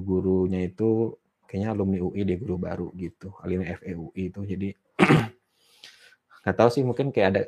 [0.00, 4.40] gurunya itu kayaknya alumni UI deh guru baru gitu, alumni FEUI itu.
[4.42, 4.68] Jadi
[6.42, 7.42] nggak tahu sih mungkin kayak ada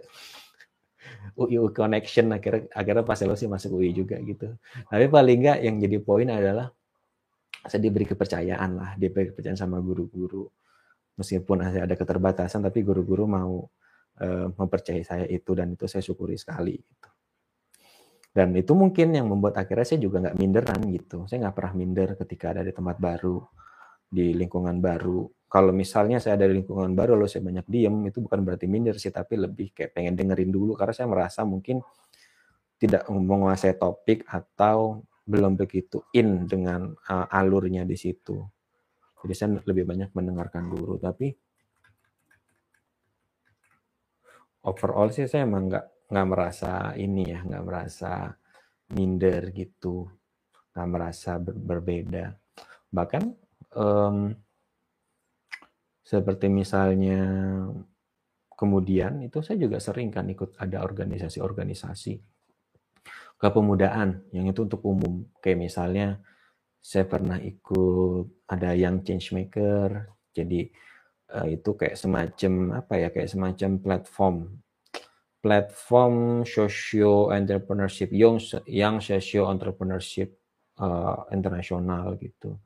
[1.43, 4.55] UI connection akhirnya akhirnya pas sih masuk UI juga gitu.
[4.87, 6.71] Tapi paling nggak yang jadi poin adalah
[7.67, 10.47] saya diberi kepercayaan lah, diberi kepercayaan sama guru-guru.
[11.17, 13.65] Meskipun ada keterbatasan, tapi guru-guru mau
[14.21, 16.77] uh, mempercayai saya itu dan itu saya syukuri sekali.
[16.77, 17.09] Gitu.
[18.37, 21.25] Dan itu mungkin yang membuat akhirnya saya juga nggak minderan gitu.
[21.25, 23.41] Saya nggak pernah minder ketika ada di tempat baru,
[24.13, 25.25] di lingkungan baru.
[25.49, 29.01] Kalau misalnya saya ada di lingkungan baru lalu saya banyak diem, itu bukan berarti minder
[29.01, 31.81] sih, tapi lebih kayak pengen dengerin dulu karena saya merasa mungkin
[32.77, 38.37] tidak menguasai topik atau belum begitu in dengan uh, alurnya di situ.
[39.25, 41.33] Jadi saya lebih banyak mendengarkan dulu, tapi
[44.61, 48.31] overall sih saya emang nggak nggak merasa ini ya, nggak merasa
[48.95, 50.07] minder gitu,
[50.75, 52.35] nggak merasa ber berbeda.
[52.91, 53.25] Bahkan
[53.75, 54.31] um,
[56.07, 57.21] seperti misalnya
[58.55, 62.15] kemudian itu saya juga sering kan ikut ada organisasi-organisasi
[63.37, 65.27] kepemudaan yang itu untuk umum.
[65.43, 66.09] Kayak misalnya
[66.81, 70.71] saya pernah ikut ada yang change maker, jadi
[71.35, 74.37] uh, itu kayak semacam apa ya kayak semacam platform
[75.41, 80.35] platform socio entrepreneurship young yang socio entrepreneurship
[80.81, 82.59] uh, internasional gitu.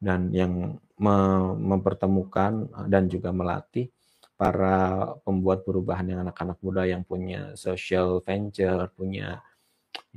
[0.00, 1.16] Dan yang me
[1.60, 3.92] mempertemukan dan juga melatih
[4.40, 9.44] para pembuat perubahan yang anak-anak muda yang punya social venture, punya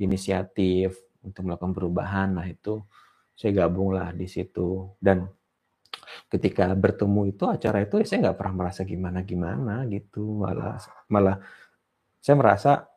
[0.00, 2.32] inisiatif untuk melakukan perubahan.
[2.32, 2.80] Nah, itu
[3.36, 4.96] saya gabung lah di situ.
[4.96, 5.28] Dan
[6.32, 10.40] ketika bertemu itu acara itu saya nggak pernah merasa gimana gimana gitu.
[10.40, 10.80] Malah
[11.12, 11.36] malah
[12.24, 12.88] saya merasa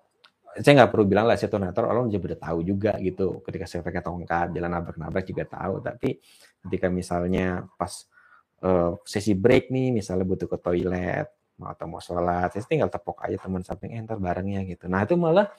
[0.57, 3.43] saya nggak perlu bilang lah saya donatur orang juga udah tahu juga gitu.
[3.43, 5.83] Ketika saya pakai tongkat jalan nabrak-nabrak juga tahu.
[5.83, 6.17] Tapi
[6.65, 8.07] ketika misalnya pas
[8.63, 13.37] uh, sesi break nih misalnya butuh ke toilet atau mau sholat saya tinggal tepok aja
[13.41, 14.85] teman samping enter eh, barengnya gitu.
[14.87, 15.49] Nah itu malah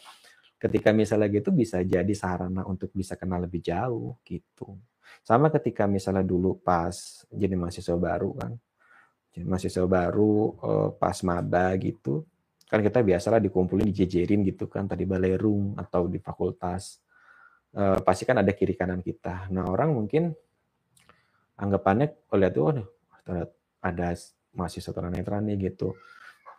[0.59, 4.79] ketika misalnya gitu bisa jadi sarana untuk bisa kenal lebih jauh gitu.
[5.23, 8.53] Sama ketika misalnya dulu pas jadi mahasiswa baru kan
[9.35, 12.27] jadi mahasiswa baru uh, pas maba gitu
[12.69, 17.01] kan kita biasalah dikumpulin dijejerin gitu kan tadi balerung atau di fakultas.
[17.73, 19.49] E, pasti kan ada kiri kanan kita.
[19.49, 20.29] Nah orang mungkin
[21.57, 22.85] anggapannya kalau lihat oh,
[23.81, 24.09] ada
[24.53, 25.97] mahasiswa tunanetra nih gitu.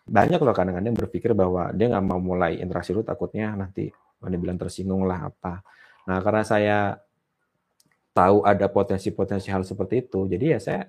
[0.09, 4.57] Banyak loh kadang-kadang berpikir bahwa dia nggak mau mulai interaksi dulu takutnya nanti mana bilang
[4.57, 5.61] tersinggung lah apa.
[6.09, 6.77] Nah karena saya
[8.17, 10.81] tahu ada potensi-potensi hal seperti itu jadi ya saya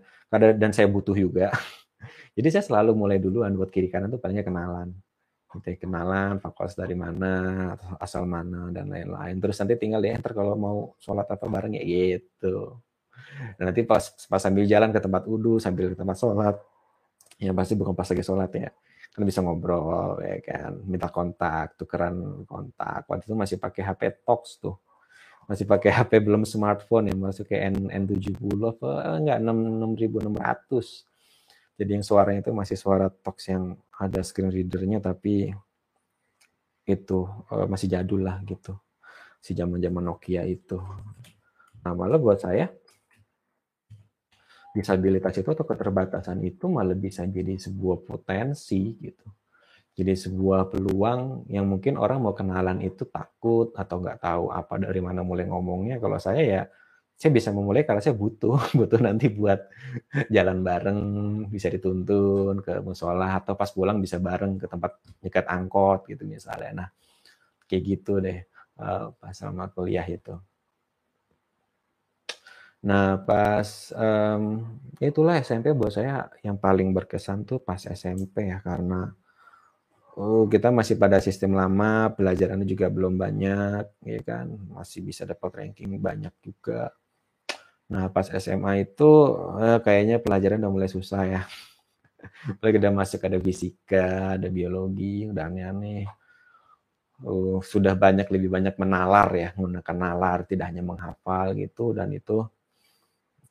[0.56, 1.52] dan saya butuh juga.
[2.38, 4.94] Jadi saya selalu mulai duluan buat kiri kanan tuh palingnya kenalan
[5.50, 9.36] nanti kenalan fakultas dari mana asal mana dan lain-lain.
[9.42, 12.78] Terus nanti tinggal di enter kalau mau sholat apa bareng ya gitu.
[13.58, 16.56] Dan nanti pas pas sambil jalan ke tempat wudhu sambil ke tempat sholat
[17.42, 18.70] ya pasti bukan pas lagi sholat ya
[19.10, 20.78] kan bisa ngobrol ya kan.
[20.86, 23.10] Minta kontak tukeran kontak.
[23.10, 24.78] Waktu itu masih pakai HP Tox tuh.
[25.50, 28.38] Masih pakai HP belum smartphone ya masuk ke N N70
[28.70, 31.09] apa enggak 6600
[31.80, 35.48] jadi yang suaranya itu masih suara Tox yang ada screen readernya tapi
[36.84, 38.76] itu uh, masih jadul lah gitu.
[39.40, 40.76] Si zaman-zaman Nokia itu.
[41.80, 42.68] Nah, malah buat saya
[44.76, 49.24] disabilitas itu atau keterbatasan itu malah bisa jadi sebuah potensi gitu.
[49.96, 55.00] Jadi sebuah peluang yang mungkin orang mau kenalan itu takut atau nggak tahu apa dari
[55.00, 55.96] mana mulai ngomongnya.
[55.96, 56.62] Kalau saya ya
[57.20, 59.60] saya bisa memulai karena saya butuh butuh nanti buat
[60.32, 61.00] jalan bareng
[61.52, 66.72] bisa dituntun ke musola atau pas pulang bisa bareng ke tempat nyekat angkot gitu misalnya
[66.72, 66.88] nah
[67.68, 68.40] kayak gitu deh
[68.80, 70.32] uh, pas sama kuliah itu
[72.80, 74.64] nah pas um,
[74.96, 79.12] itulah SMP buat saya yang paling berkesan tuh pas SMP ya karena
[80.20, 84.52] Oh, kita masih pada sistem lama, pelajarannya juga belum banyak, ya kan?
[84.74, 86.90] Masih bisa dapat ranking banyak juga.
[87.90, 89.10] Nah, pas SMA itu
[89.58, 91.42] eh, kayaknya pelajaran udah mulai susah ya.
[92.62, 96.06] Lagi udah masuk ada fisika, ada biologi, udah aneh-aneh.
[97.20, 102.48] Uh, sudah banyak lebih banyak menalar ya, menggunakan nalar, tidak hanya menghafal gitu dan itu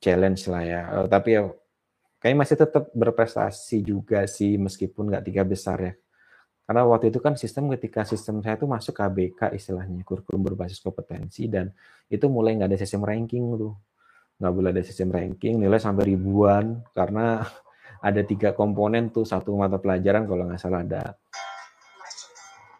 [0.02, 0.82] challenge lah ya.
[0.90, 1.46] Uh, tapi ya
[2.18, 5.94] kayaknya masih tetap berprestasi juga sih meskipun nggak tiga besar ya.
[6.66, 11.46] Karena waktu itu kan sistem ketika sistem saya itu masuk KBK istilahnya kurikulum berbasis kompetensi
[11.46, 11.70] dan
[12.10, 13.74] itu mulai nggak ada sistem ranking tuh
[14.40, 16.80] nggak boleh ada sistem ranking nilai sampai ribuan.
[16.96, 17.44] Karena
[18.08, 21.14] ada tiga komponen tuh satu mata pelajaran kalau nggak salah ada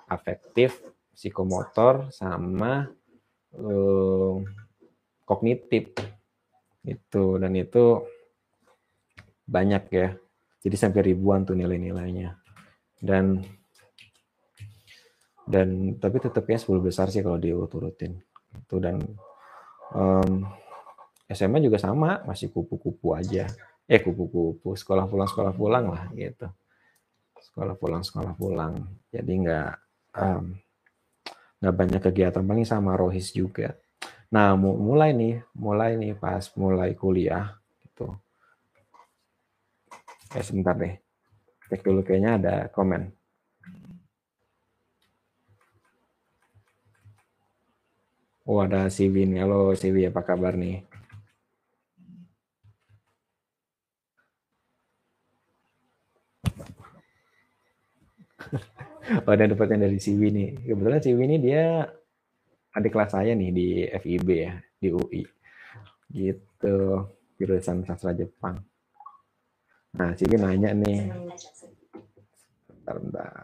[0.09, 0.81] afektif
[1.13, 2.89] psikomotor sama
[3.55, 4.43] um,
[5.29, 5.93] kognitif.
[6.81, 8.09] Itu dan itu
[9.45, 10.09] banyak ya.
[10.61, 12.41] Jadi sampai ribuan tuh nilai-nilainya.
[13.01, 13.41] Dan
[15.51, 18.23] dan tapi tetapnya 10 besar sih kalau diurut-urutin
[18.55, 19.03] itu dan
[19.95, 20.47] um,
[21.31, 23.47] SMA juga sama, masih kupu-kupu aja.
[23.87, 26.51] Eh kupu-kupu, sekolah pulang sekolah pulang lah gitu.
[27.39, 28.75] Sekolah pulang sekolah pulang.
[29.15, 29.71] Jadi nggak
[30.19, 30.45] um,
[31.63, 33.79] banyak kegiatan paling sama Rohis juga.
[34.31, 37.55] Nah mulai nih, mulai nih pas mulai kuliah
[37.87, 38.15] gitu.
[40.35, 40.95] Eh sebentar deh,
[41.67, 43.11] cek dulu kayaknya ada komen.
[48.51, 49.47] Oh ada Siwi nih.
[49.47, 50.90] Halo Siwi, apa kabar nih?
[59.27, 60.49] oh, ada dapatnya dari Siwi nih.
[60.73, 61.85] Kebetulan Siwi ini dia
[62.75, 65.23] adik kelas saya nih di FIB ya, di UI.
[66.11, 66.77] Gitu,
[67.39, 68.59] jurusan sastra Jepang.
[69.97, 71.11] Nah, Siwi nanya nih.
[72.69, 73.43] Bentar, bentar.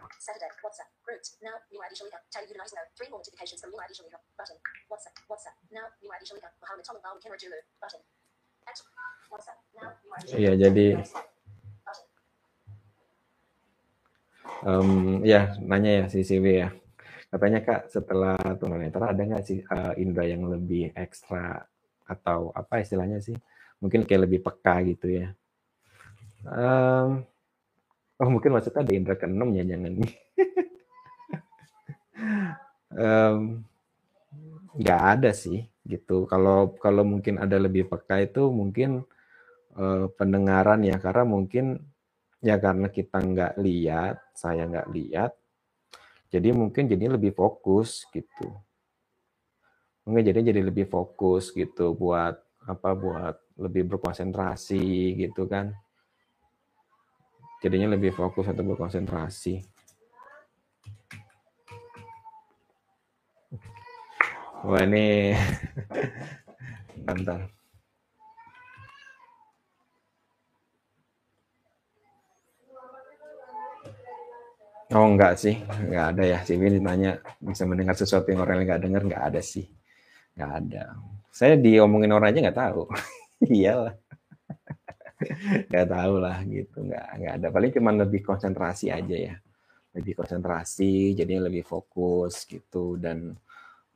[10.36, 10.86] Iya, jadi
[14.66, 16.68] Um, ya, nanya ya si CV ya.
[17.26, 21.60] Katanya Kak, setelah tunanetra ada nggak sih uh, indra yang lebih ekstra
[22.06, 23.36] atau apa istilahnya sih?
[23.82, 25.34] Mungkin kayak lebih peka gitu ya.
[26.46, 27.26] Um,
[28.22, 29.92] oh mungkin maksudnya ada indra keenam ya jangan
[33.02, 33.66] um,
[34.78, 36.24] nggak ada sih gitu.
[36.30, 39.02] Kalau kalau mungkin ada lebih peka itu mungkin
[39.76, 41.82] uh, pendengaran ya karena mungkin
[42.44, 45.32] Ya karena kita nggak lihat, saya nggak lihat,
[46.36, 48.52] jadi mungkin jadi lebih fokus gitu.
[50.06, 55.72] Mungkin jadi jadi lebih fokus gitu buat apa buat lebih berkonsentrasi gitu kan.
[57.64, 59.64] Jadinya lebih fokus atau berkonsentrasi.
[64.66, 65.32] Wah ini
[67.06, 67.55] bentar.
[74.94, 76.38] Oh enggak sih, enggak ada ya.
[76.46, 79.66] Sih ini ditanya bisa mendengar sesuatu yang orang lain enggak dengar, enggak ada sih.
[80.38, 80.82] Enggak ada.
[81.34, 82.82] Saya diomongin orang aja enggak tahu.
[83.50, 83.94] Iyalah.
[85.72, 87.46] Enggak tahu lah gitu, enggak enggak ada.
[87.48, 89.34] Paling cuma lebih konsentrasi aja ya.
[89.96, 93.32] Lebih konsentrasi, jadinya lebih fokus gitu dan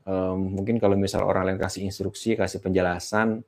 [0.08, 3.44] um, mungkin kalau misal orang lain kasih instruksi, kasih penjelasan,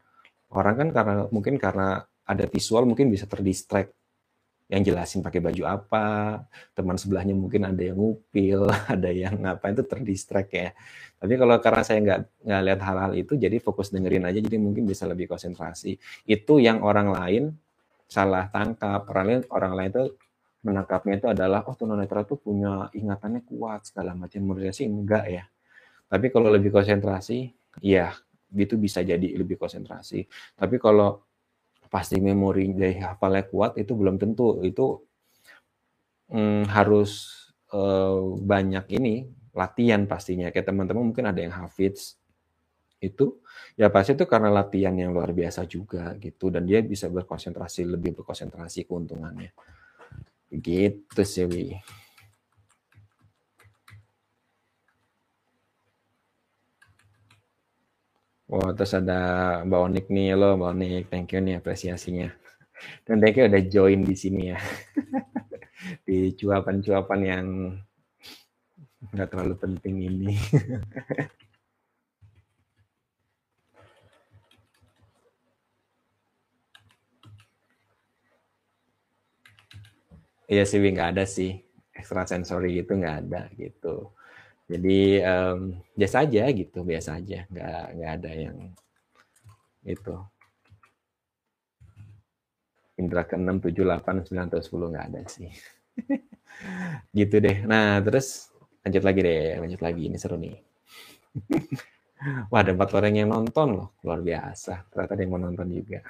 [0.53, 3.97] orang kan karena mungkin karena ada visual mungkin bisa terdistract
[4.73, 6.07] yang jelasin pakai baju apa,
[6.73, 10.73] teman sebelahnya mungkin ada yang ngupil, ada yang apa itu terdistract ya.
[11.21, 14.89] Tapi kalau karena saya nggak nggak lihat hal-hal itu, jadi fokus dengerin aja, jadi mungkin
[14.89, 16.01] bisa lebih konsentrasi.
[16.25, 17.43] Itu yang orang lain
[18.09, 20.05] salah tangkap, orang lain orang lain itu
[20.65, 24.41] menangkapnya itu adalah oh tunanetra tuh punya ingatannya kuat segala macam.
[24.41, 25.45] Menurut saya sih enggak ya.
[26.09, 27.53] Tapi kalau lebih konsentrasi,
[27.85, 28.17] ya
[28.57, 30.25] itu bisa jadi lebih konsentrasi.
[30.57, 31.25] Tapi kalau
[31.93, 34.65] pasti memori dari hafalnya kuat itu belum tentu.
[34.65, 35.05] Itu
[36.33, 37.29] hmm, harus
[37.77, 40.49] uh, banyak ini latihan pastinya.
[40.49, 42.17] Kayak teman-teman mungkin ada yang hafiz
[43.03, 43.43] itu
[43.77, 46.49] ya pasti itu karena latihan yang luar biasa juga gitu.
[46.49, 49.53] Dan dia bisa berkonsentrasi lebih berkonsentrasi keuntungannya.
[50.49, 51.77] Gitu sih.
[58.53, 59.21] Wah, terus ada
[59.65, 62.29] Mbak Onik nih, lo Mbak Onik, thank you nih apresiasinya.
[63.07, 64.59] Dan thank you udah join di sini ya.
[66.07, 67.47] di cuapan-cuapan yang
[69.13, 70.33] nggak terlalu penting ini.
[80.53, 81.51] Iya sih, nggak ada sih
[81.97, 84.13] extra sensory gitu nggak ada gitu.
[84.73, 88.57] Jadi um, biasa aja gitu, biasa aja, nggak nggak ada yang
[89.85, 90.17] itu.
[92.97, 95.53] Indra ke 6, 7, 8, 9, atau 10 nggak ada sih.
[97.19, 97.69] gitu deh.
[97.69, 98.49] Nah, terus
[98.81, 100.03] lanjut lagi deh, lanjut lagi.
[100.09, 100.57] Ini seru nih.
[102.53, 103.89] Wah, ada empat orang yang nonton loh.
[104.01, 104.89] Luar biasa.
[104.89, 106.01] Ternyata ada yang mau nonton juga.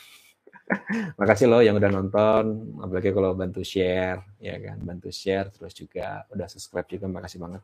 [1.18, 2.44] Makasih loh yang udah nonton,
[2.78, 7.62] apalagi kalau bantu share, ya kan, bantu share, terus juga udah subscribe juga, makasih banget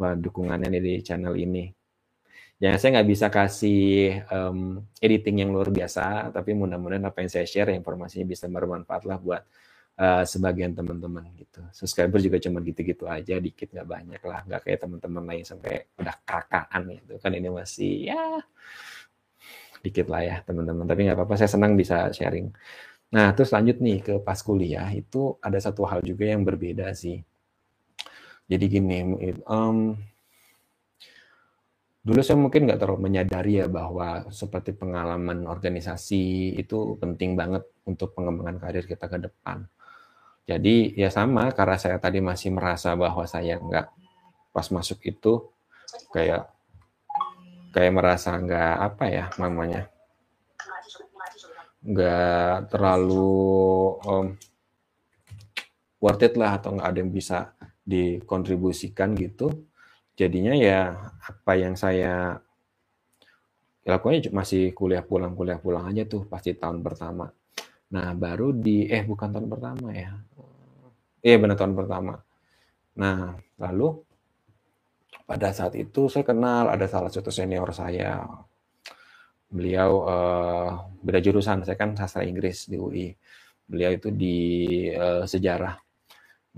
[0.00, 1.68] dukungannya di channel ini.
[2.60, 7.48] Ya saya nggak bisa kasih um, editing yang luar biasa, tapi mudah-mudahan apa yang saya
[7.48, 9.42] share informasinya bisa bermanfaat lah buat
[9.96, 11.64] uh, sebagian teman-teman gitu.
[11.72, 16.16] Subscriber juga cuma gitu-gitu aja, dikit nggak banyak lah, nggak kayak teman-teman lain sampai udah
[16.20, 18.44] kakaan gitu kan ini masih ya
[19.80, 20.84] dikit lah ya teman-teman.
[20.84, 22.52] Tapi nggak apa-apa, saya senang bisa sharing.
[23.10, 27.24] Nah, terus lanjut nih ke pas kuliah, itu ada satu hal juga yang berbeda sih.
[28.50, 28.98] Jadi gini,
[29.46, 29.94] um,
[32.02, 38.10] dulu saya mungkin nggak terlalu menyadari ya bahwa seperti pengalaman organisasi itu penting banget untuk
[38.18, 39.70] pengembangan karir kita ke depan.
[40.50, 43.86] Jadi ya sama, karena saya tadi masih merasa bahwa saya nggak
[44.50, 45.46] pas masuk itu
[46.10, 46.50] kayak
[47.70, 49.86] kayak merasa nggak apa ya namanya
[51.86, 53.46] nggak terlalu
[54.04, 54.26] um,
[56.02, 57.54] worth it lah atau nggak ada yang bisa
[57.86, 59.66] dikontribusikan gitu
[60.14, 62.38] jadinya ya apa yang saya
[63.88, 67.32] lakukannya masih kuliah pulang kuliah pulang aja tuh pasti tahun pertama
[67.90, 70.12] nah baru di eh bukan tahun pertama ya
[71.24, 72.20] iya eh, benar tahun pertama
[72.94, 74.04] nah lalu
[75.30, 78.18] pada saat itu saya kenal ada salah satu senior saya.
[79.46, 80.70] Beliau uh,
[81.02, 83.14] beda jurusan, saya kan sastra Inggris di UI.
[83.62, 84.38] Beliau itu di
[84.90, 85.78] uh, sejarah.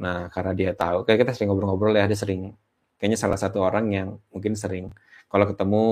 [0.00, 2.52] Nah, karena dia tahu, kayak kita sering ngobrol-ngobrol ya, dia sering,
[2.96, 4.88] kayaknya salah satu orang yang mungkin sering,
[5.28, 5.84] kalau ketemu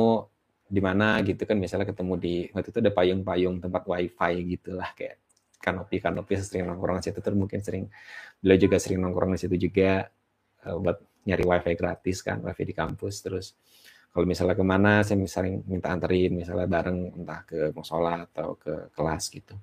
[0.70, 1.20] di mana?
[1.20, 5.20] Gitu kan, misalnya ketemu di, waktu itu ada payung-payung tempat wifi gitu lah, kayak
[5.61, 7.84] kanopi-kanopi sering nongkrong di situ, terus mungkin sering,
[8.40, 10.09] beliau juga sering nongkrong di situ juga,
[10.64, 13.46] uh, buat nyari wifi gratis kan wifi di kampus terus
[14.11, 18.90] kalau misalnya ke mana saya misalnya minta anterin misalnya bareng entah ke musola atau ke
[18.90, 19.55] kelas gitu.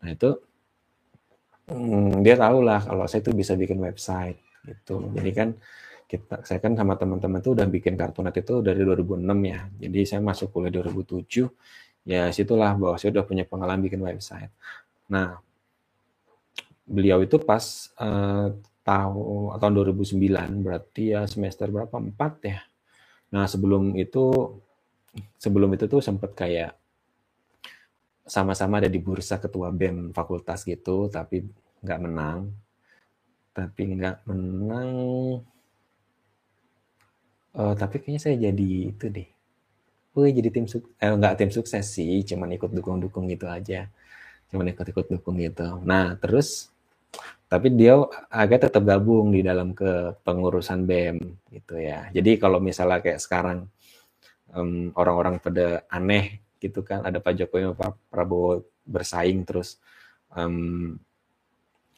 [0.00, 0.30] Nah itu
[1.72, 5.10] hmm, dia tahu lah kalau saya tuh bisa bikin website gitu.
[5.16, 5.48] Jadi kan
[6.06, 9.60] kita saya kan sama teman-teman tuh udah bikin kartunet itu dari 2006 ya.
[9.88, 11.48] Jadi saya masuk kuliah 2007
[12.02, 14.52] ya situlah bahwa saya udah punya pengalaman bikin website.
[15.08, 15.40] Nah
[16.84, 17.64] beliau itu pas
[17.96, 18.52] uh,
[18.82, 21.96] tahun tahun 2009 berarti ya semester berapa?
[21.96, 22.60] Empat ya.
[23.32, 24.30] Nah sebelum itu
[25.40, 26.76] sebelum itu tuh sempat kayak
[28.22, 31.42] sama-sama ada di bursa ketua bem fakultas gitu tapi
[31.82, 32.40] nggak menang
[33.52, 34.90] tapi nggak menang
[37.58, 39.28] uh, tapi kayaknya saya jadi itu deh
[40.12, 43.88] Wih, jadi tim sukses, eh, nggak tim sukses sih, cuman ikut dukung-dukung gitu aja.
[44.52, 45.80] Cuman ikut-ikut dukung gitu.
[45.88, 46.68] Nah, terus
[47.48, 47.96] tapi dia
[48.28, 51.16] agak tetap gabung di dalam ke pengurusan BEM
[51.52, 52.08] gitu ya.
[52.12, 53.68] Jadi kalau misalnya kayak sekarang
[54.52, 59.80] orang orang-orang pada aneh gitu kan, ada Pak Jokowi Pak Prabowo bersaing terus
[60.36, 60.96] um,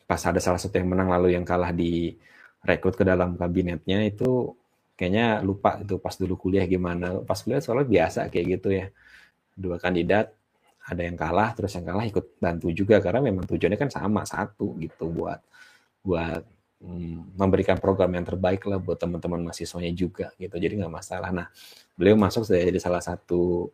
[0.05, 2.17] pas ada salah satu yang menang lalu yang kalah di
[2.65, 4.57] rekrut ke dalam kabinetnya itu
[4.97, 7.23] kayaknya lupa itu pas dulu kuliah gimana.
[7.23, 8.87] Pas kuliah soalnya biasa kayak gitu ya.
[9.55, 10.33] Dua kandidat
[10.85, 12.99] ada yang kalah terus yang kalah ikut bantu juga.
[13.05, 15.41] Karena memang tujuannya kan sama satu gitu buat
[16.05, 16.43] buat
[16.85, 20.57] hmm, memberikan program yang terbaik lah buat teman-teman mahasiswanya juga gitu.
[20.57, 21.31] Jadi nggak masalah.
[21.33, 21.47] Nah
[21.97, 23.69] beliau masuk jadi salah satu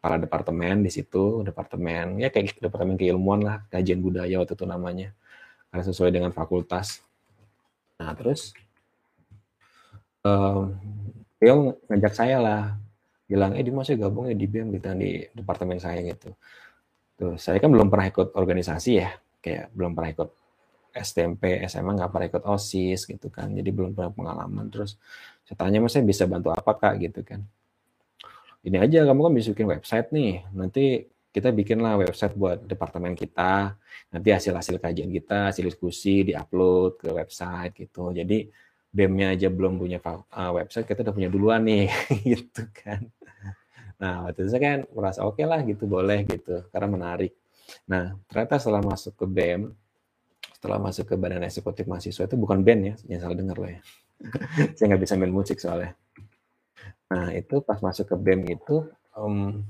[0.00, 1.40] para departemen di situ.
[1.46, 5.12] Departemen ya kayak departemen keilmuan lah kajian budaya waktu itu namanya
[5.74, 7.02] karena sesuai dengan fakultas
[7.98, 8.54] nah terus
[10.22, 10.70] um,
[11.90, 12.62] ngajak saya lah
[13.24, 16.32] bilang, eh di mana gabung ya di BEM gitu di departemen saya gitu.
[17.14, 19.10] Tuh, saya kan belum pernah ikut organisasi ya,
[19.40, 20.30] kayak belum pernah ikut
[20.94, 24.66] STMP, SMA nggak pernah ikut OSIS gitu kan, jadi belum pernah pengalaman.
[24.70, 25.00] Terus
[25.46, 27.42] saya tanya, mas saya bisa bantu apa kak gitu kan.
[28.64, 31.04] ini aja kamu kan bisa bikin website nih nanti
[31.34, 33.74] kita bikinlah website buat departemen kita.
[34.14, 38.14] Nanti hasil-hasil kajian kita hasil diskusi diupload ke website gitu.
[38.14, 38.46] Jadi
[38.94, 41.90] BEM-nya aja belum punya uh, website kita udah punya duluan nih
[42.38, 43.02] gitu kan.
[43.98, 47.34] Nah waktu itu saya kan merasa oke okay lah gitu boleh gitu karena menarik.
[47.90, 49.74] Nah ternyata setelah masuk ke BEM
[50.54, 53.80] setelah masuk ke badan eksekutif mahasiswa itu bukan band ya yang salah dengar lah ya.
[54.78, 55.98] Saya nggak bisa main musik soalnya.
[57.04, 59.60] Nah, itu pas masuk ke BEM itu um,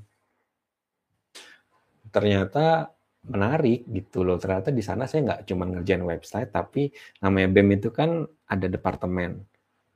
[2.15, 2.95] ternyata
[3.27, 4.39] menarik gitu loh.
[4.39, 9.43] Ternyata di sana saya nggak cuma ngerjain website, tapi namanya BEM itu kan ada departemen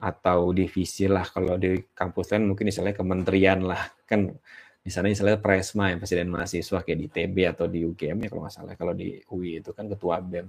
[0.02, 1.22] atau divisi lah.
[1.28, 3.82] Kalau di kampus lain mungkin istilahnya kementerian lah.
[4.02, 4.34] Kan
[4.82, 8.42] di sana istilahnya Presma yang presiden mahasiswa kayak di TB atau di UGM ya kalau
[8.48, 8.74] nggak salah.
[8.74, 10.48] Kalau di UI itu kan ketua BEM.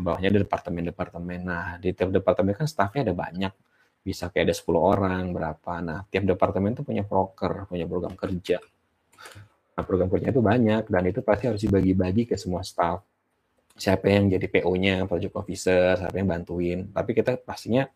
[0.00, 1.40] Bawahnya ada departemen-departemen.
[1.44, 3.52] Nah, di tiap departemen kan stafnya ada banyak
[4.00, 5.72] bisa kayak ada 10 orang berapa.
[5.84, 8.56] Nah, tiap departemen itu punya proker, punya program kerja.
[9.80, 13.00] Nah, program kerja itu banyak dan itu pasti harus dibagi-bagi ke semua staff.
[13.80, 16.92] Siapa yang jadi PO-nya, project officer, siapa yang bantuin.
[16.92, 17.88] Tapi kita pastinya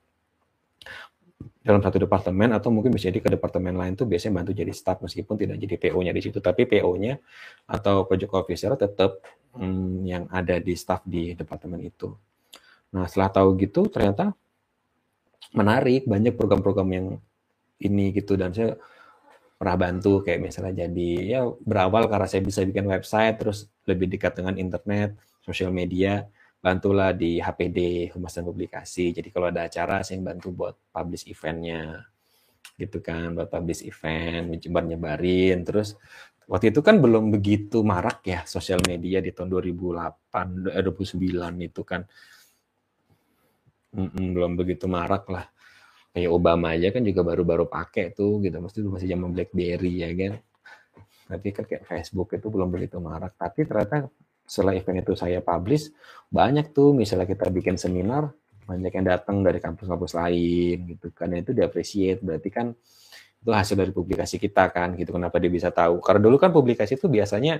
[1.60, 5.04] dalam satu departemen atau mungkin bisa jadi ke departemen lain tuh biasanya bantu jadi staff
[5.04, 7.20] meskipun tidak jadi PO-nya di situ tapi PO-nya
[7.68, 9.20] atau project officer tetap
[9.52, 12.16] hmm, yang ada di staff di departemen itu.
[12.96, 14.32] Nah, setelah tahu gitu ternyata
[15.52, 17.06] menarik banyak program-program yang
[17.84, 18.80] ini gitu dan saya
[19.64, 24.36] pernah bantu kayak misalnya jadi ya berawal karena saya bisa bikin website terus lebih dekat
[24.36, 26.28] dengan internet sosial media
[26.60, 29.12] bantulah di HPD Humas dan Publikasi.
[29.12, 32.04] Jadi kalau ada acara saya bantu buat publish eventnya
[32.76, 35.64] gitu kan buat publish event menyebar nyebarin.
[35.64, 35.96] Terus
[36.44, 42.04] waktu itu kan belum begitu marak ya sosial media di tahun 2008 2009 itu kan.
[43.96, 45.53] Mm-mm, belum begitu marak lah.
[46.14, 48.54] Kayak Obama aja kan juga baru-baru pakai tuh gitu.
[48.62, 50.32] Mesti masih zaman BlackBerry ya kan.
[51.26, 53.34] Tapi kan kayak Facebook itu belum begitu marak.
[53.34, 54.06] Tapi ternyata
[54.46, 55.90] setelah event itu saya publish,
[56.30, 58.30] banyak tuh misalnya kita bikin seminar,
[58.62, 61.10] banyak yang datang dari kampus-kampus lain gitu.
[61.10, 62.70] Karena itu diapresiasi, berarti kan
[63.44, 65.12] itu hasil dari publikasi kita kan gitu.
[65.12, 65.98] Kenapa dia bisa tahu?
[65.98, 67.58] Karena dulu kan publikasi itu biasanya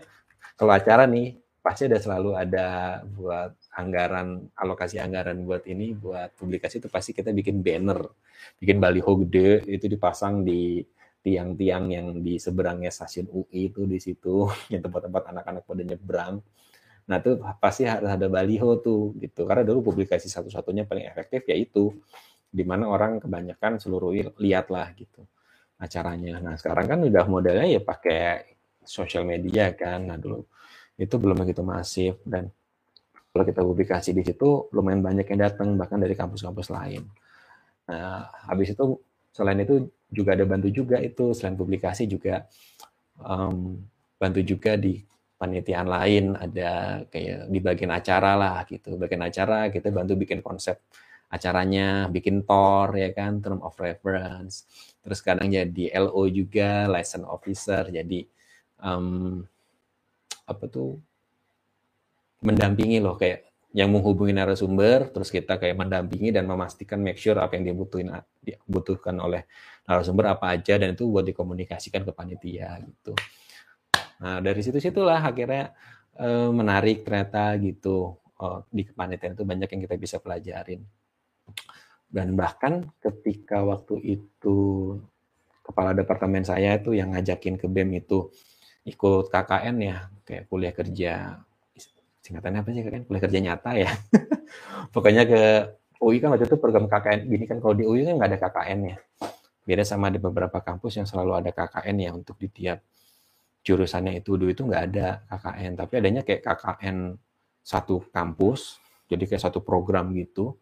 [0.55, 2.67] kalau acara nih pasti ada selalu ada
[3.17, 8.01] buat anggaran alokasi anggaran buat ini buat publikasi itu pasti kita bikin banner.
[8.59, 10.83] Bikin baliho gede itu dipasang di
[11.25, 16.35] tiang-tiang yang di seberangnya stasiun UI itu di situ yang tempat-tempat anak-anak pada nyebrang.
[17.05, 19.45] Nah itu pasti harus ada baliho tuh gitu.
[19.45, 21.93] Karena dulu publikasi satu-satunya paling efektif yaitu
[22.55, 25.27] di mana orang kebanyakan seluruh lihat lah gitu
[25.81, 26.39] acaranya.
[26.39, 28.55] Nah sekarang kan udah modelnya ya pakai
[28.87, 30.07] sosial media kan.
[30.07, 30.47] Nah dulu
[30.95, 32.55] itu belum begitu masif dan
[33.35, 37.03] kalau kita publikasi di situ lumayan banyak yang datang bahkan dari kampus-kampus lain.
[37.91, 38.95] Nah, habis itu
[39.35, 42.47] selain itu juga ada bantu juga itu selain publikasi juga
[43.19, 43.83] um,
[44.23, 45.03] bantu juga di
[45.35, 46.25] panitiaan lain.
[46.39, 48.95] Ada kayak di bagian acara lah gitu.
[48.95, 50.79] Bagian acara kita bantu bikin konsep
[51.27, 54.63] acaranya bikin tor ya kan term of reference.
[55.03, 57.91] Terus kadang jadi LO juga license officer.
[57.91, 58.23] Jadi
[58.79, 59.43] um,
[60.47, 61.03] apa tuh
[62.45, 67.59] mendampingi loh kayak yang menghubungi narasumber terus kita kayak mendampingi dan memastikan make sure apa
[67.59, 69.51] yang dibutuhin dibutuhkan oleh
[69.89, 73.19] narasumber apa aja dan itu buat dikomunikasikan ke panitia gitu.
[74.23, 75.75] Nah dari situ situlah akhirnya
[76.21, 78.15] eh, menarik ternyata gitu.
[78.35, 80.83] Oh, di kepanitiaan itu banyak yang kita bisa pelajarin.
[82.11, 84.59] Dan bahkan ketika waktu itu
[85.65, 88.31] kepala departemen saya itu yang ngajakin ke BEM itu
[88.85, 91.41] ikut KKN ya, kayak kuliah kerja,
[92.25, 93.03] singkatannya apa sih kan?
[93.05, 93.91] Kuliah kerja nyata ya.
[94.95, 95.43] Pokoknya ke
[96.01, 98.81] UI kan waktu itu program KKN, gini kan kalau di UI kan nggak ada KKN
[98.89, 98.97] ya.
[99.65, 102.81] Beda sama di beberapa kampus yang selalu ada KKN ya untuk di tiap
[103.61, 104.41] jurusannya itu.
[104.41, 106.97] Dulu itu nggak ada KKN, tapi adanya kayak KKN
[107.65, 110.57] satu kampus, jadi kayak satu program gitu,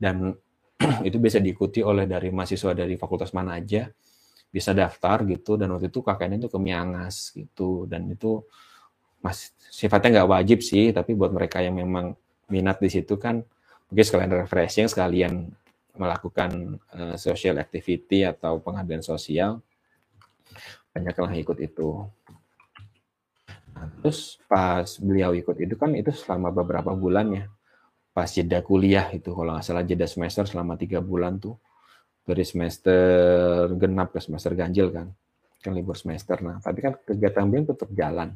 [0.00, 0.32] dan
[1.08, 3.88] itu bisa diikuti oleh dari mahasiswa dari fakultas mana aja,
[4.48, 7.84] bisa daftar gitu dan waktu itu KKN itu ke Miangas gitu.
[7.84, 8.40] Dan itu
[9.18, 12.14] mas sifatnya nggak wajib sih tapi buat mereka yang memang
[12.48, 13.42] minat di situ kan
[13.90, 15.50] mungkin sekalian refreshing sekalian
[15.98, 19.58] melakukan uh, social activity atau pengabdian sosial
[20.94, 22.06] banyaklah ikut itu.
[23.74, 27.44] Nah, terus pas beliau ikut itu kan itu selama beberapa bulan ya.
[28.10, 31.54] Pas jeda kuliah itu kalau nggak salah jeda semester selama tiga bulan tuh.
[32.26, 35.08] Dari semester genap ke semester ganjil kan
[35.58, 36.38] kan libur semester.
[36.42, 38.34] Nah tapi kan kegiatan BEM tetap jalan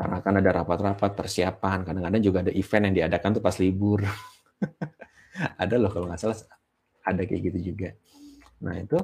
[0.00, 1.84] karena kan ada rapat-rapat persiapan.
[1.84, 4.00] Kadang-kadang juga ada event yang diadakan tuh pas libur.
[5.62, 6.36] Ada loh kalau nggak salah
[7.00, 7.96] ada kayak gitu juga.
[8.60, 8.98] Nah itu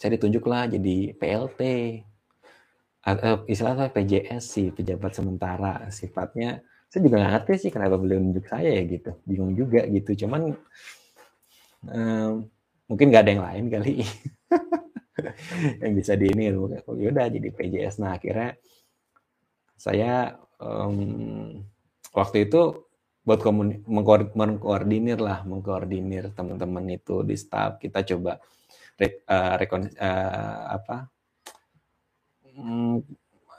[0.00, 1.60] saya ditunjuklah jadi PLT
[3.04, 5.86] uh, istilahnya PJS sih pejabat sementara.
[5.92, 9.12] Sifatnya saya juga nggak ngerti sih kenapa beliau nunjuk saya ya gitu.
[9.28, 10.24] Bingung juga gitu.
[10.24, 10.56] Cuman
[11.88, 12.32] um,
[12.88, 13.94] mungkin nggak ada yang lain kali.
[15.84, 18.56] Yang bisa di ini yaudah jadi PJS nah akhirnya
[19.82, 21.58] saya um,
[22.14, 22.86] waktu itu
[23.26, 23.42] buat
[24.38, 27.82] mengkoordinir lah mengkoordinir teman-teman itu di staff.
[27.82, 28.38] Kita coba
[28.94, 31.10] re, uh, rekon, uh, apa?
[32.54, 33.02] Hmm,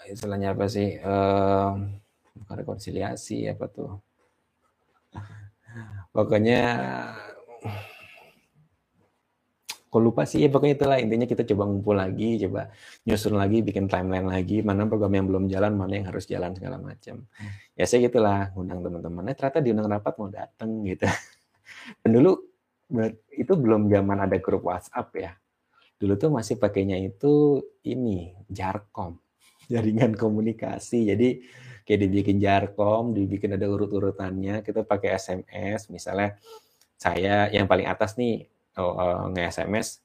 [0.07, 0.95] istilahnya apa sih?
[1.03, 1.91] Uh,
[2.47, 3.91] rekonsiliasi apa tuh?
[6.15, 6.61] Pokoknya
[9.93, 10.97] kok lupa sih ya pokoknya itulah.
[10.97, 12.73] Intinya kita coba ngumpul lagi coba
[13.05, 16.81] nyusun lagi bikin timeline lagi mana program yang belum jalan mana yang harus jalan segala
[16.81, 17.29] macam.
[17.37, 17.53] Hmm.
[17.77, 19.29] ya saya gitulah undang teman-teman.
[19.29, 21.05] Eh, ternyata diundang rapat mau dateng gitu.
[22.01, 22.31] Dan dulu
[23.37, 25.31] itu belum zaman ada grup WhatsApp ya.
[26.01, 29.21] Dulu tuh masih pakainya itu ini jarkom.
[29.71, 31.13] Jaringan komunikasi.
[31.13, 31.29] Jadi
[31.85, 34.65] kayak dibikin jarkom dibikin ada urut-urutannya.
[34.65, 36.33] Kita pakai SMS misalnya
[36.97, 40.03] saya yang paling atas nih oh, uh, nge-SMS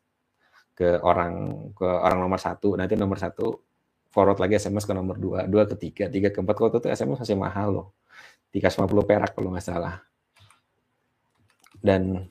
[0.78, 1.34] ke orang
[1.74, 2.78] ke orang nomor satu.
[2.78, 3.66] Nanti nomor satu
[4.14, 6.54] forward lagi SMS ke nomor dua dua ke tiga tiga ke empat.
[6.54, 7.88] Kalau itu SMS masih mahal loh.
[8.48, 10.00] tiga puluh perak kalau nggak salah.
[11.78, 12.30] Dan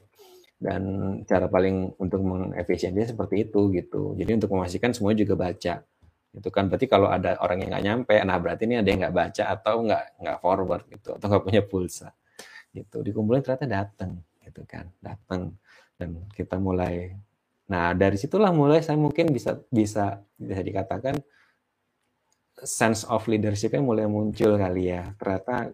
[0.57, 0.83] dan
[1.29, 4.17] cara paling untuk mengefisiensinya seperti itu gitu.
[4.17, 5.85] Jadi untuk memastikan semua juga baca.
[6.33, 9.15] Itu kan berarti kalau ada orang yang nggak nyampe nah berarti ini ada yang nggak
[9.15, 12.09] baca atau nggak nggak forward gitu atau nggak punya pulsa
[12.73, 13.03] gitu.
[13.05, 14.11] Dikumpulin ternyata datang
[14.47, 15.53] gitu kan datang
[15.97, 17.17] dan kita mulai
[17.67, 21.19] nah dari situlah mulai saya mungkin bisa bisa bisa dikatakan
[22.63, 25.13] sense of leadershipnya mulai muncul kali ya.
[25.17, 25.69] Ternyata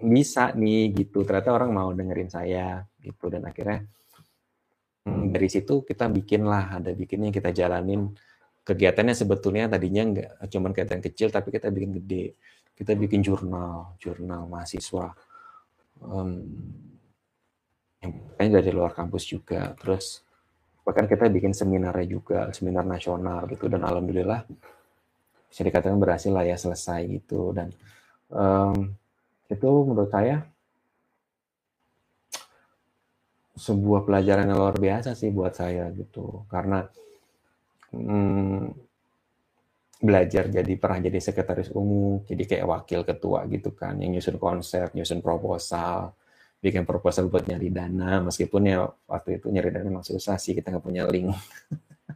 [0.00, 3.30] bisa nih gitu ternyata orang mau dengerin saya gitu.
[3.30, 3.86] Dan akhirnya
[5.06, 8.10] hmm, dari situ kita bikin lah ada bikinnya kita jalanin.
[8.60, 12.34] Kegiatannya sebetulnya tadinya nggak cuma kegiatan kecil tapi kita bikin gede.
[12.74, 15.14] Kita bikin jurnal jurnal mahasiswa.
[16.00, 16.48] Um,
[18.00, 19.76] yang dari luar kampus juga.
[19.76, 20.24] Terus
[20.80, 23.68] bahkan kita bikin seminarnya juga seminar nasional gitu.
[23.68, 24.48] Dan alhamdulillah
[25.50, 27.52] bisa dikatakan berhasil lah ya selesai gitu.
[27.52, 27.68] Dan
[28.32, 28.96] um,
[29.52, 30.46] itu menurut saya
[33.60, 36.48] sebuah pelajaran yang luar biasa sih buat saya gitu.
[36.48, 36.80] Karena
[37.92, 38.72] um,
[40.00, 44.96] belajar jadi pernah jadi sekretaris umum jadi kayak wakil ketua gitu kan yang nyusun konsep
[44.96, 46.16] nyusun proposal
[46.60, 50.68] bikin proposal buat nyari dana meskipun ya waktu itu nyari dana memang susah sih kita
[50.68, 51.32] nggak punya link.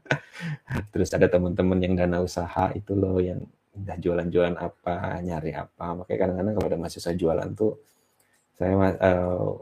[0.93, 3.41] Terus ada teman-teman yang dana usaha itu loh yang
[3.75, 5.97] udah jualan-jualan apa nyari apa.
[5.97, 7.73] Makanya kadang-kadang kalau ada mahasiswa jualan tuh
[8.55, 9.59] saya uh,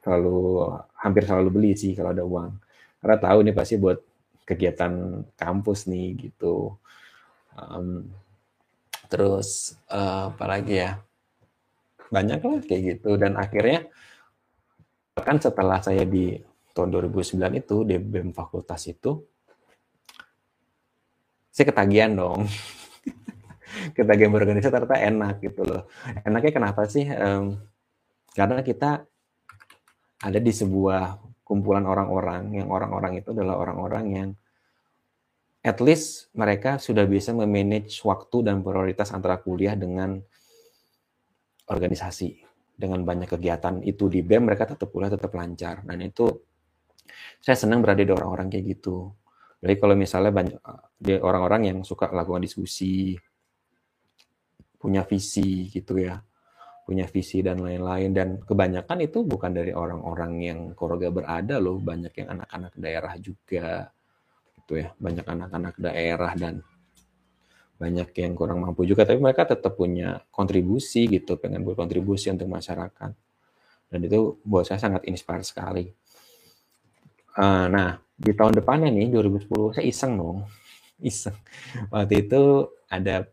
[0.00, 0.38] selalu
[0.96, 2.52] hampir selalu beli sih kalau ada uang.
[3.02, 3.98] Karena tahu nih pasti buat
[4.48, 6.74] kegiatan kampus nih gitu.
[7.58, 8.08] Um,
[9.10, 11.02] terus uh, apa lagi ya?
[12.08, 13.20] Banyak lah kayak gitu.
[13.20, 13.90] Dan akhirnya
[15.20, 16.32] bahkan setelah saya di
[16.72, 19.20] tahun 2009 itu di BEM fakultas itu
[21.52, 22.48] saya ketagihan dong.
[23.96, 25.84] Ketagihan berorganisasi ternyata enak gitu loh.
[26.24, 27.04] Enaknya kenapa sih?
[27.04, 27.60] Um,
[28.32, 29.04] karena kita
[30.24, 34.28] ada di sebuah kumpulan orang-orang yang orang-orang itu adalah orang-orang yang
[35.60, 40.16] at least mereka sudah bisa memanage waktu dan prioritas antara kuliah dengan
[41.68, 42.49] organisasi
[42.80, 45.84] dengan banyak kegiatan itu di BEM mereka tetap kuliah tetap lancar.
[45.84, 46.32] Dan itu
[47.44, 49.12] saya senang berada di orang-orang kayak gitu.
[49.60, 50.56] Jadi kalau misalnya banyak
[50.96, 53.12] di orang-orang yang suka lakukan diskusi,
[54.80, 56.16] punya visi gitu ya,
[56.88, 58.16] punya visi dan lain-lain.
[58.16, 63.92] Dan kebanyakan itu bukan dari orang-orang yang Koroga berada loh, banyak yang anak-anak daerah juga
[64.56, 66.64] gitu ya, banyak anak-anak daerah dan
[67.80, 73.16] banyak yang kurang mampu juga tapi mereka tetap punya kontribusi gitu pengen berkontribusi untuk masyarakat.
[73.90, 75.88] Dan itu buat saya sangat inspire sekali.
[77.40, 80.44] Uh, nah di tahun depannya nih 2010 saya iseng dong.
[81.10, 81.32] Iseng.
[81.88, 83.24] Waktu itu ada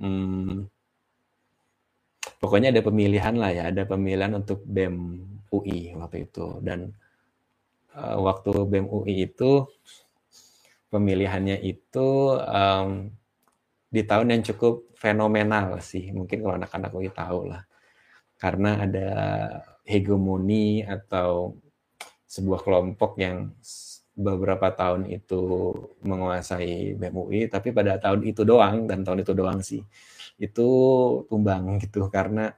[0.00, 0.64] hmm,
[2.40, 4.96] pokoknya ada pemilihan lah ya ada pemilihan untuk BEM
[5.52, 6.56] UI waktu itu.
[6.64, 6.96] Dan
[7.92, 9.68] uh, waktu BEM UI itu
[10.88, 13.12] pemilihannya itu um,
[13.86, 16.10] di tahun yang cukup fenomenal sih.
[16.10, 17.62] Mungkin kalau anak-anak UI tahu lah.
[18.36, 19.08] Karena ada
[19.86, 21.56] hegemoni atau
[22.26, 23.54] sebuah kelompok yang
[24.16, 29.60] beberapa tahun itu menguasai BEM UI tapi pada tahun itu doang dan tahun itu doang
[29.62, 29.80] sih.
[30.36, 30.68] Itu
[31.30, 32.52] tumbang gitu karena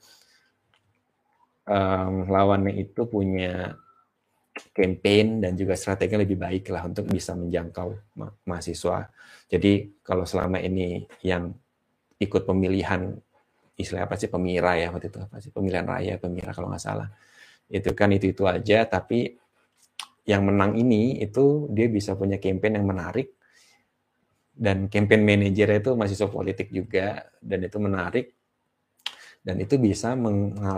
[1.69, 3.77] um, lawannya itu punya
[4.75, 9.09] campaign dan juga strategi lebih baik lah untuk bisa menjangkau ma mahasiswa.
[9.49, 11.51] Jadi kalau selama ini yang
[12.19, 13.15] ikut pemilihan
[13.79, 17.09] istilah apa sih pemira ya waktu itu apa sih pemilihan raya pemira kalau nggak salah
[17.71, 19.39] itu kan itu itu aja tapi
[20.27, 23.39] yang menang ini itu dia bisa punya campaign yang menarik
[24.51, 28.35] dan campaign manajer itu mahasiswa politik juga dan itu menarik
[29.47, 30.19] dan itu bisa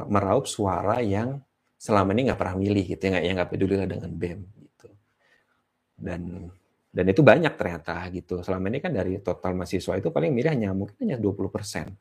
[0.07, 1.41] meraup suara yang
[1.81, 4.89] selama ini nggak pernah milih gitu ya yang nggak peduli lah dengan BEM gitu.
[5.97, 6.53] Dan
[6.93, 8.45] dan itu banyak ternyata gitu.
[8.45, 11.97] Selama ini kan dari total mahasiswa itu paling milih hanya mungkin hanya 20 persen.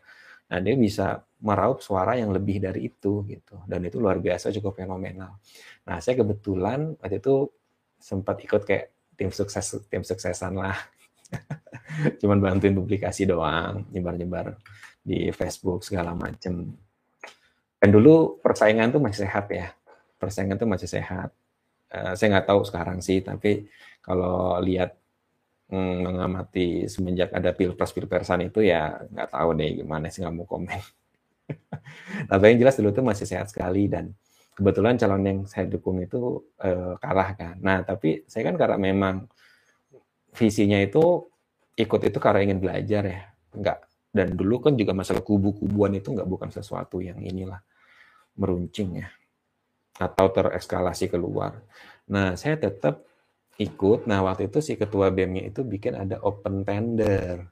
[0.51, 3.63] Nah dia bisa meraup suara yang lebih dari itu gitu.
[3.63, 5.39] Dan itu luar biasa cukup fenomenal.
[5.87, 7.47] Nah saya kebetulan waktu itu
[8.01, 10.75] sempat ikut kayak tim sukses tim suksesan lah.
[12.19, 14.59] Cuman bantuin publikasi doang nyebar-nyebar
[14.99, 16.75] di Facebook segala macem
[17.79, 19.71] dan dulu persaingan tuh masih sehat ya.
[20.19, 21.31] Persaingan tuh masih sehat.
[21.89, 23.65] Uh, saya nggak tahu sekarang sih, tapi
[24.03, 24.99] kalau lihat
[25.71, 30.45] mm, mengamati semenjak ada pilpres pilpresan itu ya nggak tahu deh gimana sih nggak mau
[30.45, 30.81] komen.
[32.29, 34.11] tapi yang jelas dulu tuh masih sehat sekali dan
[34.53, 37.55] kebetulan calon yang saya dukung itu uh, kalah kan.
[37.63, 39.25] Nah tapi saya kan karena memang
[40.35, 41.25] visinya itu
[41.79, 43.21] ikut itu karena ingin belajar ya,
[43.55, 47.61] nggak dan dulu kan juga masalah kubu-kubuan itu nggak bukan sesuatu yang inilah
[48.39, 49.07] meruncing ya
[49.99, 51.59] atau terekskalasi keluar.
[52.07, 53.03] Nah, saya tetap
[53.59, 54.07] ikut.
[54.07, 57.51] Nah, waktu itu si ketua BEM-nya itu bikin ada open tender.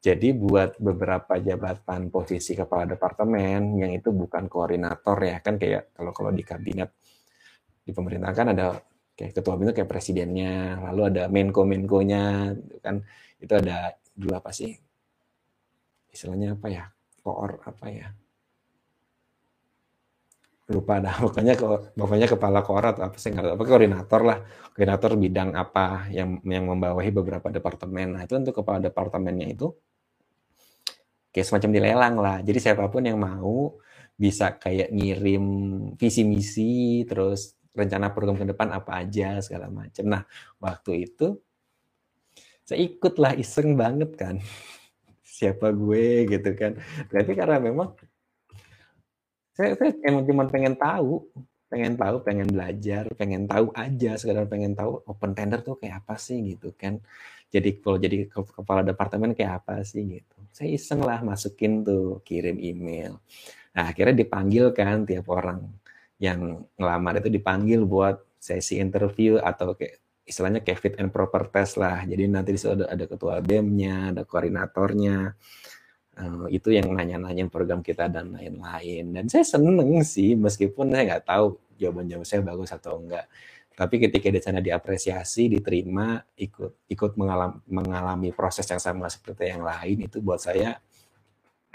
[0.00, 6.12] Jadi buat beberapa jabatan posisi kepala departemen yang itu bukan koordinator ya, kan kayak kalau
[6.12, 6.92] kalau di kabinet
[7.84, 8.80] di pemerintah kan ada
[9.16, 12.24] kayak ketua BEM itu kayak presidennya, lalu ada menko-menkonya
[12.80, 13.04] kan
[13.40, 14.72] itu ada dua apa sih?
[16.14, 16.84] Istilahnya apa ya
[17.20, 18.08] koor apa ya.
[20.64, 21.54] Lupa dah pokoknya
[21.98, 24.38] pokoknya kepala koor atau apa sih nggak apa koordinator lah.
[24.72, 28.16] Koordinator bidang apa yang yang membawahi beberapa departemen.
[28.16, 29.74] Nah itu untuk kepala departemennya itu
[31.34, 32.36] kayak semacam dilelang lah.
[32.46, 33.74] Jadi siapa pun yang mau
[34.14, 35.44] bisa kayak ngirim
[35.98, 40.06] visi misi terus rencana program ke depan apa aja segala macam.
[40.06, 40.22] Nah
[40.62, 41.34] waktu itu
[42.64, 44.40] saya ikut lah iseng banget kan
[45.34, 46.78] siapa gue gitu kan.
[47.10, 47.98] Berarti karena memang
[49.54, 51.26] saya, saya emang cuma pengen tahu,
[51.66, 56.14] pengen tahu, pengen belajar, pengen tahu aja, sekedar pengen tahu open tender tuh kayak apa
[56.18, 57.02] sih gitu kan.
[57.50, 60.38] Jadi kalau jadi kepala departemen kayak apa sih gitu.
[60.54, 63.18] Saya iseng lah masukin tuh, kirim email.
[63.74, 65.66] Nah akhirnya dipanggil kan tiap orang
[66.22, 71.76] yang ngelamar itu dipanggil buat sesi interview atau kayak istilahnya kayak fit and proper test
[71.76, 72.00] lah.
[72.04, 75.36] Jadi nanti di situ ada, ketua BEM-nya, ada koordinatornya.
[76.14, 79.10] Uh, itu yang nanya-nanyain program kita dan lain-lain.
[79.12, 83.26] Dan saya seneng sih, meskipun saya nggak tahu jawaban-jawaban saya bagus atau enggak.
[83.74, 89.66] Tapi ketika di sana diapresiasi, diterima, ikut ikut mengalami, mengalami proses yang sama seperti yang
[89.66, 90.78] lain, itu buat saya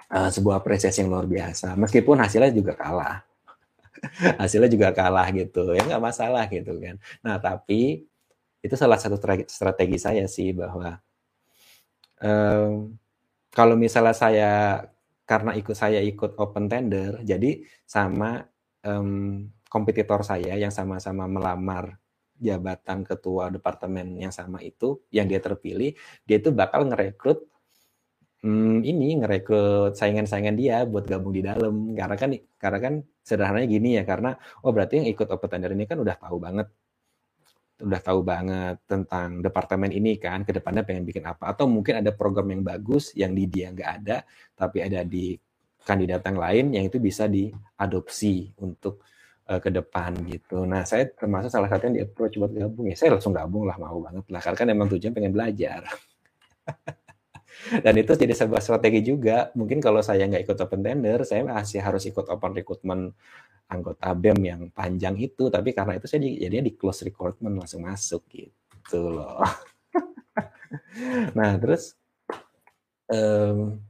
[0.07, 1.75] uh, sebuah apresiasi yang luar biasa.
[1.75, 3.27] Meskipun hasilnya juga kalah.
[4.41, 6.95] hasilnya juga kalah gitu, ya nggak masalah gitu kan.
[7.19, 8.07] Nah tapi
[8.59, 9.15] itu salah satu
[9.47, 10.99] strategi saya sih bahwa
[12.19, 12.95] um,
[13.49, 14.51] kalau misalnya saya
[15.23, 18.43] karena ikut saya ikut open tender jadi sama
[18.83, 21.95] um, kompetitor saya yang sama-sama melamar
[22.39, 25.91] jabatan ketua departemen yang sama itu yang dia terpilih
[26.23, 27.49] dia itu bakal ngerekrut
[28.43, 31.91] hmm, ini ngerekrut saingan-saingan dia buat gabung di dalam.
[31.95, 32.29] Karena kan
[32.59, 32.93] karena kan
[33.23, 36.67] sederhananya gini ya karena oh berarti yang ikut open tender ini kan udah tahu banget
[37.79, 42.11] udah tahu banget tentang departemen ini kan ke depannya pengen bikin apa atau mungkin ada
[42.11, 45.39] program yang bagus yang di dia nggak ada tapi ada di
[45.87, 49.01] kandidat yang lain yang itu bisa diadopsi untuk
[49.47, 50.67] uh, ke depan gitu.
[50.67, 53.79] Nah saya termasuk salah satu yang di approach buat gabung ya saya langsung gabung lah
[53.79, 55.81] mau banget lah karena kan emang tujuan pengen belajar.
[57.83, 59.51] Dan itu jadi sebuah strategi juga.
[59.53, 63.13] Mungkin kalau saya nggak ikut open tender, saya masih harus ikut open recruitment
[63.69, 65.51] anggota BEM yang panjang itu.
[65.51, 69.43] Tapi karena itu saya di, jadinya di close recruitment langsung masuk gitu loh.
[71.37, 71.97] Nah terus
[73.09, 73.81] um,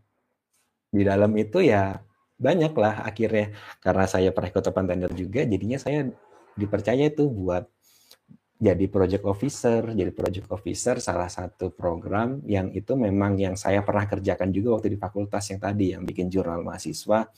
[0.88, 2.00] di dalam itu ya
[2.40, 3.52] banyak lah akhirnya.
[3.84, 6.08] Karena saya pernah ikut open tender juga jadinya saya
[6.56, 7.68] dipercaya itu buat
[8.60, 14.04] jadi project officer jadi project officer salah satu program yang itu memang yang saya pernah
[14.04, 17.32] kerjakan juga waktu di fakultas yang tadi yang bikin jurnal mahasiswa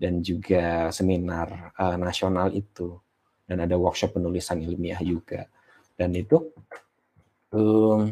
[0.00, 2.96] dan juga seminar uh, nasional itu.
[3.44, 5.44] Dan ada workshop penulisan ilmiah juga.
[5.92, 6.40] Dan itu
[7.52, 8.08] um,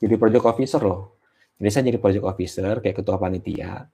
[0.00, 1.20] jadi project officer loh.
[1.60, 3.84] Jadi saya jadi project officer kayak ketua panitia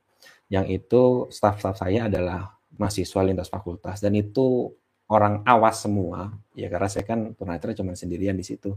[0.52, 3.98] yang itu staff-staff saya adalah mahasiswa lintas fakultas.
[3.98, 4.70] Dan itu
[5.12, 8.72] orang awas semua ya karena saya kan tunanetra cuma sendirian di situ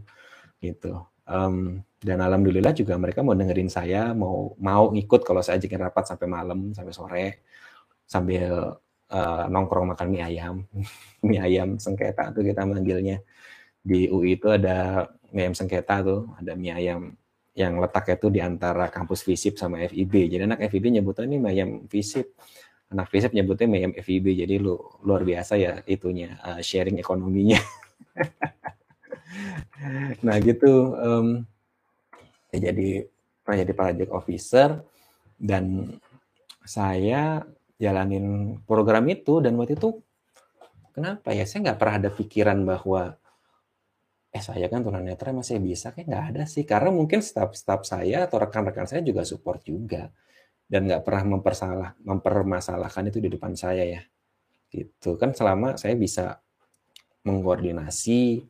[0.60, 1.00] gitu.
[1.26, 6.06] Um, dan alhamdulillah juga mereka mau dengerin saya mau mau ikut kalau saya ajakin rapat
[6.06, 7.28] sampai malam sampai sore
[8.06, 8.78] sambil
[9.10, 10.56] uh, nongkrong makan mie ayam
[11.28, 13.24] mie ayam sengketa tuh kita manggilnya.
[13.86, 17.16] Di UI itu ada mie ayam sengketa tuh ada mie ayam
[17.56, 21.52] yang letaknya tuh di antara kampus FISIP sama FIB jadi anak FIB nyebutnya ini mie
[21.56, 22.36] ayam FISIP
[22.96, 27.60] anak FISIP nyebutnya ayam FIB jadi lu luar biasa ya itunya uh, sharing ekonominya.
[30.26, 31.44] Nah gitu um,
[32.50, 33.06] ya jadi
[33.44, 34.82] pernah jadi project officer
[35.36, 35.96] dan
[36.64, 37.44] saya
[37.76, 40.00] jalanin program itu dan waktu itu
[40.96, 43.20] kenapa ya saya nggak pernah ada pikiran bahwa
[44.32, 45.92] eh saya kan tunanetra masih bisa?
[45.92, 50.12] Kayak nggak ada sih karena mungkin staff-staff saya atau rekan-rekan saya juga support juga
[50.66, 54.02] dan nggak pernah mempersalah mempermasalahkan itu di depan saya ya.
[54.70, 55.16] Gitu.
[55.16, 56.42] Kan selama saya bisa
[57.26, 58.44] mengkoordinasi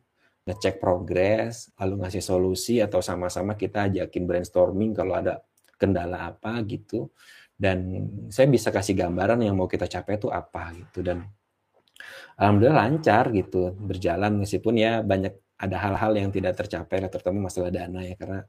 [0.46, 5.44] ngecek progres lalu ngasih solusi atau sama-sama kita ajakin brainstorming kalau ada
[5.76, 7.12] kendala apa gitu.
[7.56, 11.00] Dan saya bisa kasih gambaran yang mau kita capai itu apa gitu.
[11.00, 11.24] Dan
[12.36, 18.04] alhamdulillah lancar gitu berjalan meskipun ya banyak ada hal-hal yang tidak tercapai terutama masalah dana
[18.04, 18.44] ya karena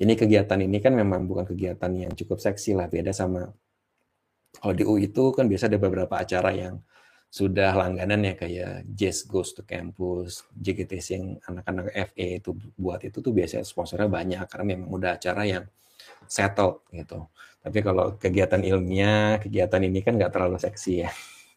[0.00, 3.46] ini kegiatan ini kan memang bukan kegiatan yang cukup seksi lah beda sama
[4.58, 6.78] kalau di UI itu kan biasa ada beberapa acara yang
[7.34, 13.18] sudah langganan ya kayak Jazz Goes to Campus, JGTC yang anak-anak FE itu buat itu
[13.18, 15.66] tuh biasanya sponsornya banyak karena memang udah acara yang
[16.30, 17.26] settle gitu.
[17.58, 21.10] Tapi kalau kegiatan ilmiah, kegiatan ini kan nggak terlalu seksi ya.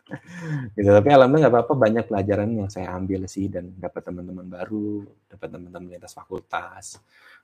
[0.73, 0.89] gitu.
[0.89, 5.47] Tapi alhamdulillah nggak apa-apa banyak pelajaran yang saya ambil sih dan dapat teman-teman baru, dapat
[5.61, 6.97] teman-teman lintas fakultas.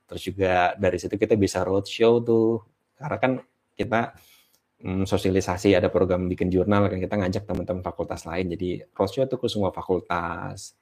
[0.04, 2.62] Terus juga dari situ kita bisa roadshow tuh,
[3.00, 3.32] karena kan
[3.74, 4.14] kita
[4.84, 8.52] mm, sosialisasi ada program bikin jurnal kan kita ngajak teman-teman fakultas lain.
[8.52, 10.76] Jadi roadshow itu ke semua fakultas.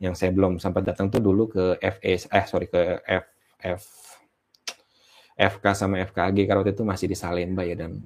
[0.00, 3.24] Yang saya belum sempat datang tuh dulu ke FS, eh sorry ke F,
[3.60, 3.82] F
[5.40, 7.96] FK sama FKG karena waktu itu masih di Salemba ya dan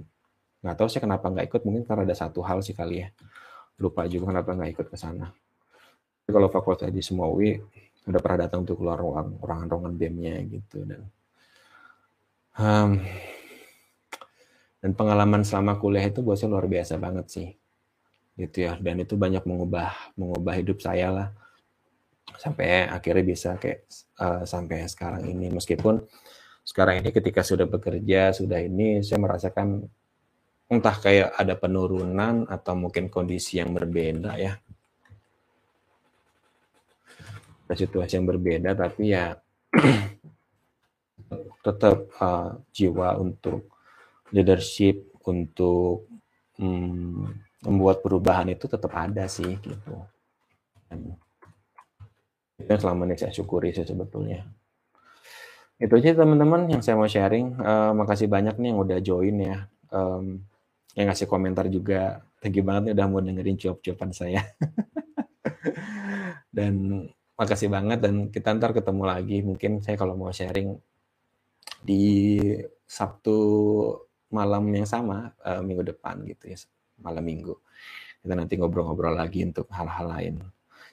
[0.63, 3.09] nggak tahu sih kenapa nggak ikut mungkin karena ada satu hal sih kali ya
[3.83, 5.35] lupa juga kenapa nggak ikut ke sana
[6.31, 7.59] kalau fakultas di semua UI
[8.05, 11.03] udah pernah datang untuk keluar ruang ruangan-ruangan BEM-nya gitu dan
[12.61, 13.01] um,
[14.85, 17.49] dan pengalaman selama kuliah itu buat saya luar biasa banget sih
[18.37, 18.77] gitu ya.
[18.77, 21.29] Dan itu banyak mengubah mengubah hidup saya lah.
[22.37, 23.89] Sampai akhirnya bisa kayak
[24.21, 25.49] uh, sampai sekarang ini.
[25.55, 26.03] Meskipun
[26.65, 29.89] sekarang ini ketika sudah bekerja, sudah ini saya merasakan
[30.69, 34.59] entah kayak ada penurunan atau mungkin kondisi yang berbeda ya.
[37.75, 39.35] Situasi yang berbeda tapi ya
[41.67, 43.67] tetap uh, jiwa untuk
[44.31, 46.07] leadership untuk
[46.61, 47.33] um,
[47.65, 49.95] membuat perubahan itu tetap ada sih gitu.
[52.61, 54.45] Itu selama ini saya syukuri sih sebetulnya.
[55.81, 57.59] Itu aja teman-teman yang saya mau sharing.
[57.59, 59.59] Uh, makasih banyak nih yang udah join ya.
[59.91, 60.45] Um,
[60.95, 62.23] yang ngasih komentar juga.
[62.39, 64.45] Thank you banget nih udah mau dengerin jawab-jawaban saya.
[66.57, 69.39] dan makasih banget dan kita ntar ketemu lagi.
[69.43, 70.75] Mungkin saya kalau mau sharing
[71.83, 72.39] di
[72.87, 73.39] Sabtu
[74.31, 76.59] malam yang sama uh, minggu depan gitu ya
[77.03, 77.55] malam minggu.
[78.25, 80.35] Kita nanti ngobrol-ngobrol lagi untuk hal-hal lain.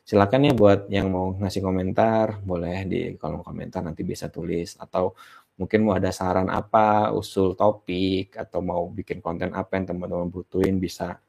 [0.01, 4.75] Silakan ya buat yang mau ngasih komentar boleh di kolom komentar nanti bisa tulis.
[4.81, 5.15] Atau
[5.55, 10.81] mungkin mau ada saran apa usul topik atau mau bikin konten apa yang teman-teman butuhin
[10.81, 11.21] bisa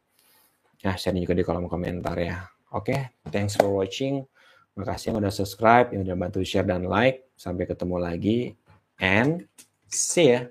[0.83, 2.43] ya share juga di kolom komentar ya.
[2.73, 4.25] Oke okay, thanks for watching
[4.79, 7.29] makasih yang udah subscribe yang udah bantu share dan like.
[7.37, 8.39] Sampai ketemu lagi
[9.03, 9.45] and
[9.91, 10.47] see ya